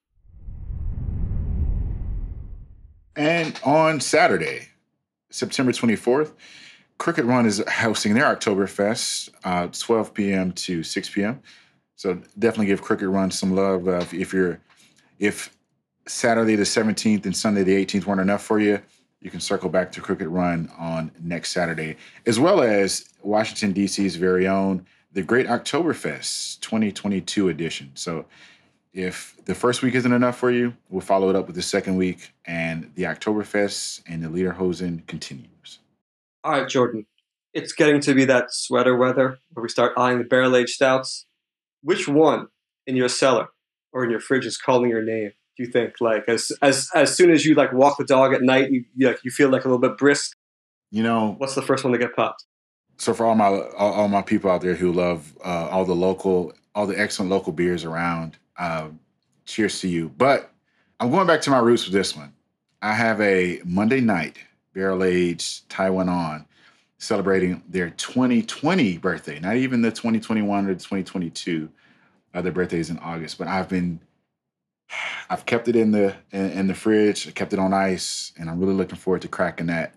And 3.16 3.60
on 3.64 4.00
Saturday, 4.00 4.70
September 5.30 5.72
24th, 5.72 6.32
Crooked 6.98 7.26
Run 7.26 7.46
is 7.46 7.64
hosting 7.68 8.16
their 8.16 8.36
Oktoberfest, 8.36 9.30
uh, 9.44 9.68
12 9.68 10.14
p.m. 10.16 10.52
to 10.54 10.82
6 10.82 11.10
p.m. 11.10 11.42
So 11.96 12.20
definitely 12.38 12.68
give 12.68 12.82
Crooked 12.82 13.08
Run 13.08 13.32
some 13.32 13.56
love. 13.56 13.88
Uh, 13.88 13.98
if, 13.98 14.14
if 14.14 14.34
you're, 14.34 14.60
if 15.20 15.56
Saturday 16.08 16.56
the 16.56 16.64
17th 16.64 17.26
and 17.26 17.36
Sunday 17.36 17.64
the 17.64 17.86
18th 17.86 18.06
weren't 18.06 18.22
enough 18.22 18.44
for 18.44 18.60
you, 18.60 18.80
you 19.22 19.32
can 19.32 19.40
circle 19.40 19.70
back 19.70 19.92
to 19.94 20.02
Crooked 20.02 20.28
Run 20.28 20.70
on 20.78 21.12
next 21.22 21.52
Saturday, 21.52 21.96
as 22.26 22.40
well 22.40 22.62
as 22.62 23.10
Washington 23.22 23.72
D.C.'s 23.72 24.16
very 24.16 24.48
own 24.48 24.86
the 25.14 25.22
Great 25.22 25.48
Oktoberfest 25.48 26.60
2022 26.60 27.50
edition. 27.50 27.92
So 27.94 28.26
if 28.94 29.36
the 29.46 29.56
first 29.56 29.82
week 29.82 29.96
isn't 29.96 30.12
enough 30.12 30.38
for 30.38 30.52
you, 30.52 30.74
we'll 30.90 31.02
follow 31.02 31.30
it 31.30 31.36
up 31.36 31.48
with 31.48 31.56
the 31.56 31.62
second 31.62 31.98
week, 31.98 32.34
and 32.46 32.92
the 32.96 33.04
Oktoberfest 33.04 34.02
and 34.08 34.24
the 34.24 34.28
Lederhosen 34.28 35.06
continues. 35.08 35.80
All 36.44 36.52
right, 36.52 36.68
Jordan. 36.68 37.06
It's 37.54 37.74
getting 37.74 38.02
to 38.02 38.14
be 38.14 38.26
that 38.26 38.52
sweater 38.52 38.98
weather 38.98 39.38
where 39.54 39.64
we 39.64 39.70
start 39.70 39.94
eyeing 39.96 40.18
the 40.18 40.24
barrel 40.24 40.56
aged 40.56 40.72
stouts. 40.72 41.28
Which 41.84 42.08
one 42.08 42.48
in 42.88 42.96
your 42.96 43.10
cellar 43.10 43.48
or 43.92 44.04
in 44.04 44.10
your 44.10 44.20
fridge 44.20 44.46
is 44.46 44.58
calling 44.58 44.90
your 44.90 45.04
name? 45.04 45.32
Do 45.56 45.64
you 45.64 45.70
think 45.70 45.96
like 46.00 46.24
as 46.28 46.52
as 46.62 46.90
as 46.96 47.16
soon 47.16 47.30
as 47.30 47.46
you 47.46 47.54
like 47.54 47.72
walk 47.74 47.98
the 47.98 48.06
dog 48.06 48.34
at 48.34 48.42
night, 48.42 48.72
you 48.72 48.86
you, 48.96 49.08
like, 49.08 49.20
you 49.24 49.30
feel 49.30 49.50
like 49.50 49.66
a 49.66 49.68
little 49.68 49.80
bit 49.80 49.98
brisk? 49.98 50.36
You 50.90 51.04
know, 51.04 51.36
What's 51.38 51.56
the 51.56 51.62
first 51.62 51.84
one 51.84 51.94
to 51.94 52.00
get 52.00 52.16
popped? 52.16 52.46
so 52.98 53.14
for 53.14 53.26
all 53.26 53.36
my 53.36 53.48
all, 53.48 53.94
all 53.94 54.08
my 54.08 54.22
people 54.22 54.50
out 54.50 54.62
there 54.62 54.76
who 54.76 54.92
love 54.92 55.36
uh, 55.44 55.68
all 55.70 55.86
the 55.86 55.96
local, 55.96 56.54
all 56.76 56.88
the 56.88 57.00
excellent 57.00 57.30
local 57.32 57.52
beers 57.52 57.84
around, 57.84 58.38
uh, 58.58 58.88
cheers 59.46 59.80
to 59.82 59.88
you. 59.88 60.10
But 60.10 60.52
I'm 61.00 61.12
going 61.12 61.28
back 61.28 61.42
to 61.42 61.50
my 61.50 61.60
roots 61.60 61.86
with 61.86 61.94
this 61.94 62.16
one. 62.16 62.34
I 62.82 62.94
have 62.94 63.20
a 63.22 63.62
Monday 63.66 64.02
night 64.02 64.38
barrel 64.74 65.04
aged 65.04 65.70
Taiwan 65.70 66.10
on 66.10 66.46
celebrating 67.04 67.62
their 67.68 67.90
2020 67.90 68.98
birthday, 68.98 69.40
not 69.40 69.58
even 69.58 69.82
the 69.82 69.92
2021 69.92 70.66
or 70.66 70.74
the 70.74 70.80
2022. 70.80 71.70
Uh, 72.34 72.42
their 72.42 72.52
birthday 72.52 72.80
is 72.80 72.90
in 72.90 72.98
August, 73.00 73.38
but 73.38 73.48
I've 73.48 73.70
been 73.70 74.00
I've 75.30 75.46
kept 75.46 75.68
it 75.68 75.76
in 75.76 75.92
the 75.92 76.16
in, 76.32 76.52
in 76.52 76.68
the 76.68 76.74
fridge, 76.74 77.28
I 77.28 77.32
kept 77.32 77.54
it 77.54 77.60
on 77.60 77.74
ice, 77.74 78.32
and 78.38 78.50
I'm 78.50 78.60
really 78.60 78.74
looking 78.74 78.98
forward 78.98 79.22
to 79.24 79.28
cracking 79.28 79.68
that 79.68 79.96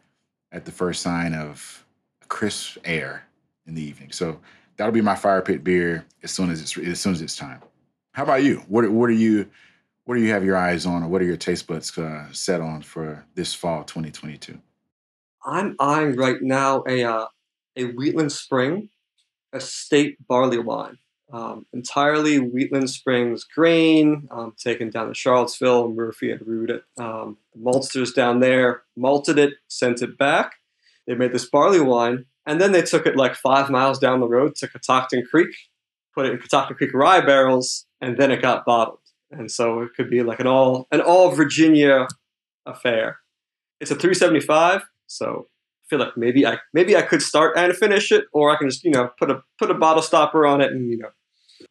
at 0.52 0.64
the 0.64 0.72
first 0.72 1.02
sign 1.02 1.34
of 1.34 1.84
crisp 2.28 2.78
air 2.84 3.24
in 3.66 3.74
the 3.74 3.82
evening. 3.82 4.10
So 4.10 4.40
that'll 4.76 4.92
be 4.92 5.00
my 5.00 5.14
fire 5.14 5.42
pit 5.42 5.62
beer 5.62 6.04
as 6.22 6.32
soon 6.32 6.50
as 6.50 6.60
it's 6.60 6.76
as 6.76 7.00
soon 7.00 7.12
as 7.12 7.22
it's 7.22 7.36
time. 7.36 7.60
How 8.12 8.24
about 8.24 8.42
you? 8.42 8.64
What 8.68 8.90
what 8.90 9.08
are 9.08 9.12
you 9.12 9.48
what 10.04 10.16
do 10.16 10.22
you 10.22 10.30
have 10.32 10.44
your 10.44 10.56
eyes 10.56 10.86
on, 10.86 11.02
or 11.02 11.08
what 11.08 11.22
are 11.22 11.26
your 11.26 11.36
taste 11.36 11.66
buds 11.66 11.96
uh, 11.98 12.26
set 12.32 12.60
on 12.60 12.82
for 12.82 13.24
this 13.34 13.54
fall 13.54 13.84
2022? 13.84 14.58
I'm 15.46 15.76
eyeing 15.78 16.16
right 16.16 16.42
now 16.42 16.82
a 16.86 17.04
uh, 17.04 17.26
a 17.76 17.84
Wheatland 17.84 18.32
Spring 18.32 18.88
estate 19.52 20.16
barley 20.26 20.58
wine. 20.58 20.98
Um, 21.32 21.66
entirely 21.72 22.38
Wheatland 22.38 22.88
Springs 22.88 23.44
grain, 23.44 24.28
um, 24.30 24.54
taken 24.56 24.90
down 24.90 25.08
to 25.08 25.14
Charlottesville, 25.14 25.88
Murphy 25.88 26.30
and 26.30 26.40
brewed 26.40 26.70
it. 26.70 26.84
Um, 26.98 27.38
the 27.52 27.60
maltsters 27.60 28.14
down 28.14 28.40
there 28.40 28.82
malted 28.96 29.38
it, 29.38 29.54
sent 29.68 30.02
it 30.02 30.16
back. 30.18 30.52
They 31.06 31.14
made 31.14 31.32
this 31.32 31.48
barley 31.48 31.80
wine, 31.80 32.26
and 32.46 32.60
then 32.60 32.72
they 32.72 32.82
took 32.82 33.06
it 33.06 33.16
like 33.16 33.34
five 33.34 33.70
miles 33.70 33.98
down 33.98 34.20
the 34.20 34.28
road 34.28 34.54
to 34.56 34.68
Catoctin 34.68 35.24
Creek, 35.28 35.54
put 36.14 36.26
it 36.26 36.32
in 36.32 36.38
Catoctin 36.38 36.76
Creek 36.76 36.94
rye 36.94 37.20
barrels, 37.20 37.86
and 38.00 38.16
then 38.16 38.30
it 38.30 38.42
got 38.42 38.64
bottled. 38.64 39.00
And 39.30 39.50
so 39.50 39.80
it 39.80 39.90
could 39.96 40.08
be 40.08 40.22
like 40.22 40.38
an 40.38 40.46
all 40.46 40.86
an 40.92 41.00
all 41.00 41.30
Virginia 41.30 42.06
affair. 42.64 43.18
It's 43.80 43.90
a 43.90 43.94
375, 43.94 44.82
so 45.06 45.48
I 45.48 45.84
feel 45.90 45.98
like 45.98 46.16
maybe 46.16 46.46
I 46.46 46.58
maybe 46.74 46.96
I 46.96 47.02
could 47.02 47.22
start 47.22 47.56
and 47.56 47.74
finish 47.76 48.10
it, 48.12 48.24
or 48.32 48.50
I 48.50 48.56
can 48.56 48.68
just 48.68 48.84
you 48.84 48.90
know 48.90 49.10
put 49.18 49.30
a 49.30 49.42
put 49.58 49.70
a 49.70 49.74
bottle 49.74 50.02
stopper 50.02 50.46
on 50.46 50.60
it 50.60 50.72
and 50.72 50.90
you 50.90 50.98
know 50.98 51.10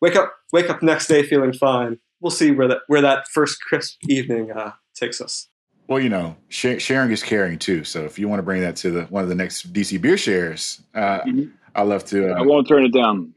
wake 0.01 0.15
up 0.15 0.33
wake 0.53 0.69
up 0.69 0.81
next 0.81 1.07
day 1.07 1.23
feeling 1.23 1.53
fine. 1.53 1.99
We'll 2.21 2.31
see 2.31 2.51
where 2.51 2.67
that 2.67 2.79
where 2.87 3.01
that 3.01 3.27
first 3.27 3.57
crisp 3.67 3.97
evening 4.07 4.51
uh, 4.51 4.71
takes 4.95 5.19
us. 5.21 5.47
Well, 5.87 5.99
you 5.99 6.09
know, 6.09 6.35
share, 6.49 6.79
sharing 6.79 7.11
is 7.11 7.21
caring 7.21 7.59
too. 7.59 7.83
So 7.83 8.05
if 8.05 8.17
you 8.17 8.27
want 8.27 8.39
to 8.39 8.43
bring 8.43 8.61
that 8.61 8.75
to 8.77 8.89
the 8.89 9.03
one 9.03 9.21
of 9.21 9.29
the 9.29 9.35
next 9.35 9.71
DC 9.71 10.01
beer 10.01 10.17
shares, 10.17 10.81
uh, 10.95 11.19
Mhm. 11.21 11.51
I'd 11.75 11.83
love 11.83 12.05
to. 12.05 12.29
I 12.29 12.39
Uh, 12.39 12.43
won't 12.45 12.67
turn 12.67 12.85
it 12.85 12.93
down. 12.93 13.33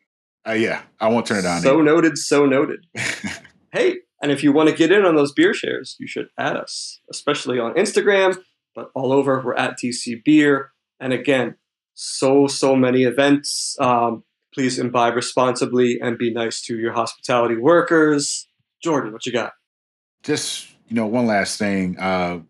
uh, 0.48 0.52
yeah, 0.52 0.80
I 1.00 1.08
won't 1.08 1.26
turn 1.26 1.38
it 1.38 1.42
down. 1.42 1.61
So 1.61 1.82
noted, 1.82 2.16
so 2.16 2.46
noted. 2.46 2.87
hey, 3.72 3.98
and 4.22 4.32
if 4.32 4.42
you 4.42 4.52
want 4.52 4.70
to 4.70 4.74
get 4.74 4.90
in 4.92 5.04
on 5.04 5.14
those 5.16 5.32
beer 5.32 5.52
shares, 5.52 5.96
you 5.98 6.06
should 6.06 6.28
add 6.38 6.56
us, 6.56 7.00
especially 7.11 7.58
on 7.58 7.74
Instagram, 7.74 8.38
but 8.79 8.91
all 8.95 9.12
over. 9.12 9.43
We're 9.45 9.55
at 9.55 9.79
DC 9.79 10.25
Beer. 10.25 10.73
And 11.01 11.12
again, 11.12 11.57
so, 11.95 12.47
so 12.47 12.77
many 12.77 13.03
events. 13.03 13.77
Um, 13.81 14.25
please 14.55 14.79
imbibe 14.79 15.14
responsibly 15.14 16.01
and 16.01 16.17
be 16.17 16.33
nice 16.33 16.62
to 16.62 16.79
your 16.79 16.93
hospitality 16.93 17.57
workers. 17.57 18.47
Jordan, 18.83 19.12
what 19.12 19.27
you 19.27 19.33
got? 19.33 19.53
just 20.23 20.69
you 20.88 20.97
know 20.97 21.07
one 21.07 21.27
last 21.27 21.59
thing 21.59 21.99
uh 21.99 22.41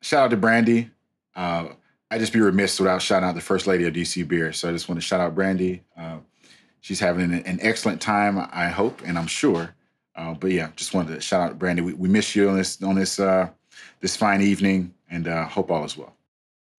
shout 0.00 0.24
out 0.24 0.30
to 0.30 0.36
brandy 0.36 0.90
uh 1.36 1.68
i 2.10 2.18
just 2.18 2.32
be 2.32 2.40
remiss 2.40 2.78
without 2.80 3.02
shouting 3.02 3.28
out 3.28 3.34
the 3.34 3.40
first 3.40 3.66
lady 3.66 3.86
of 3.86 3.92
dc 3.92 4.26
beer 4.28 4.52
so 4.52 4.68
i 4.68 4.72
just 4.72 4.88
want 4.88 5.00
to 5.00 5.06
shout 5.06 5.20
out 5.20 5.34
brandy 5.34 5.82
uh 5.96 6.18
she's 6.80 7.00
having 7.00 7.32
an, 7.32 7.42
an 7.44 7.58
excellent 7.60 8.00
time 8.00 8.38
i 8.52 8.68
hope 8.68 9.02
and 9.04 9.18
i'm 9.18 9.26
sure 9.26 9.74
uh 10.16 10.34
but 10.34 10.50
yeah 10.50 10.70
just 10.76 10.94
wanted 10.94 11.14
to 11.14 11.20
shout 11.20 11.40
out 11.40 11.58
brandy 11.58 11.82
we, 11.82 11.92
we 11.94 12.08
miss 12.08 12.34
you 12.34 12.48
on 12.48 12.56
this 12.56 12.82
on 12.82 12.94
this 12.94 13.20
uh 13.20 13.48
this 14.00 14.16
fine 14.16 14.40
evening 14.40 14.92
and 15.10 15.26
uh 15.28 15.46
hope 15.46 15.70
all 15.70 15.84
is 15.84 15.96
well 15.96 16.14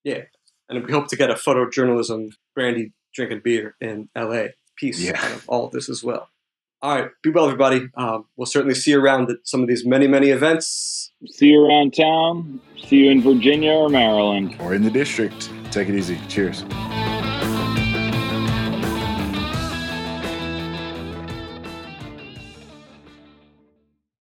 Yeah. 0.04 0.24
And 0.70 0.86
we 0.86 0.92
hope 0.92 1.08
to 1.10 1.16
get 1.16 1.32
a 1.32 1.34
photojournalism 1.34 2.32
brandy 2.56 2.92
drinking 3.14 3.42
beer 3.44 3.76
in 3.82 4.08
LA 4.16 4.50
piece 4.78 5.02
Yeah. 5.02 5.20
out 5.20 5.32
of 5.32 5.44
all 5.50 5.66
of 5.66 5.72
this 5.72 5.90
as 5.90 6.04
well. 6.04 6.30
All 6.82 6.96
right, 6.96 7.10
be 7.24 7.30
well, 7.32 7.46
everybody. 7.46 7.90
Um, 7.96 8.26
we'll 8.38 8.46
certainly 8.46 8.76
see 8.76 8.92
you 8.92 9.02
around 9.02 9.30
at 9.30 9.38
some 9.44 9.62
of 9.62 9.68
these 9.68 9.86
many, 9.86 10.08
many 10.08 10.30
events. 10.30 11.12
See 11.26 11.48
you 11.48 11.66
around 11.66 11.94
town. 11.94 12.62
See 12.88 12.98
you 13.04 13.12
in 13.12 13.22
Virginia 13.22 13.72
or 13.74 13.90
Maryland. 13.90 14.56
Or 14.62 14.74
in 14.74 14.84
the 14.84 14.92
district. 14.92 15.50
Take 15.72 15.90
it 15.90 15.96
easy. 15.96 16.18
Cheers. 16.30 16.64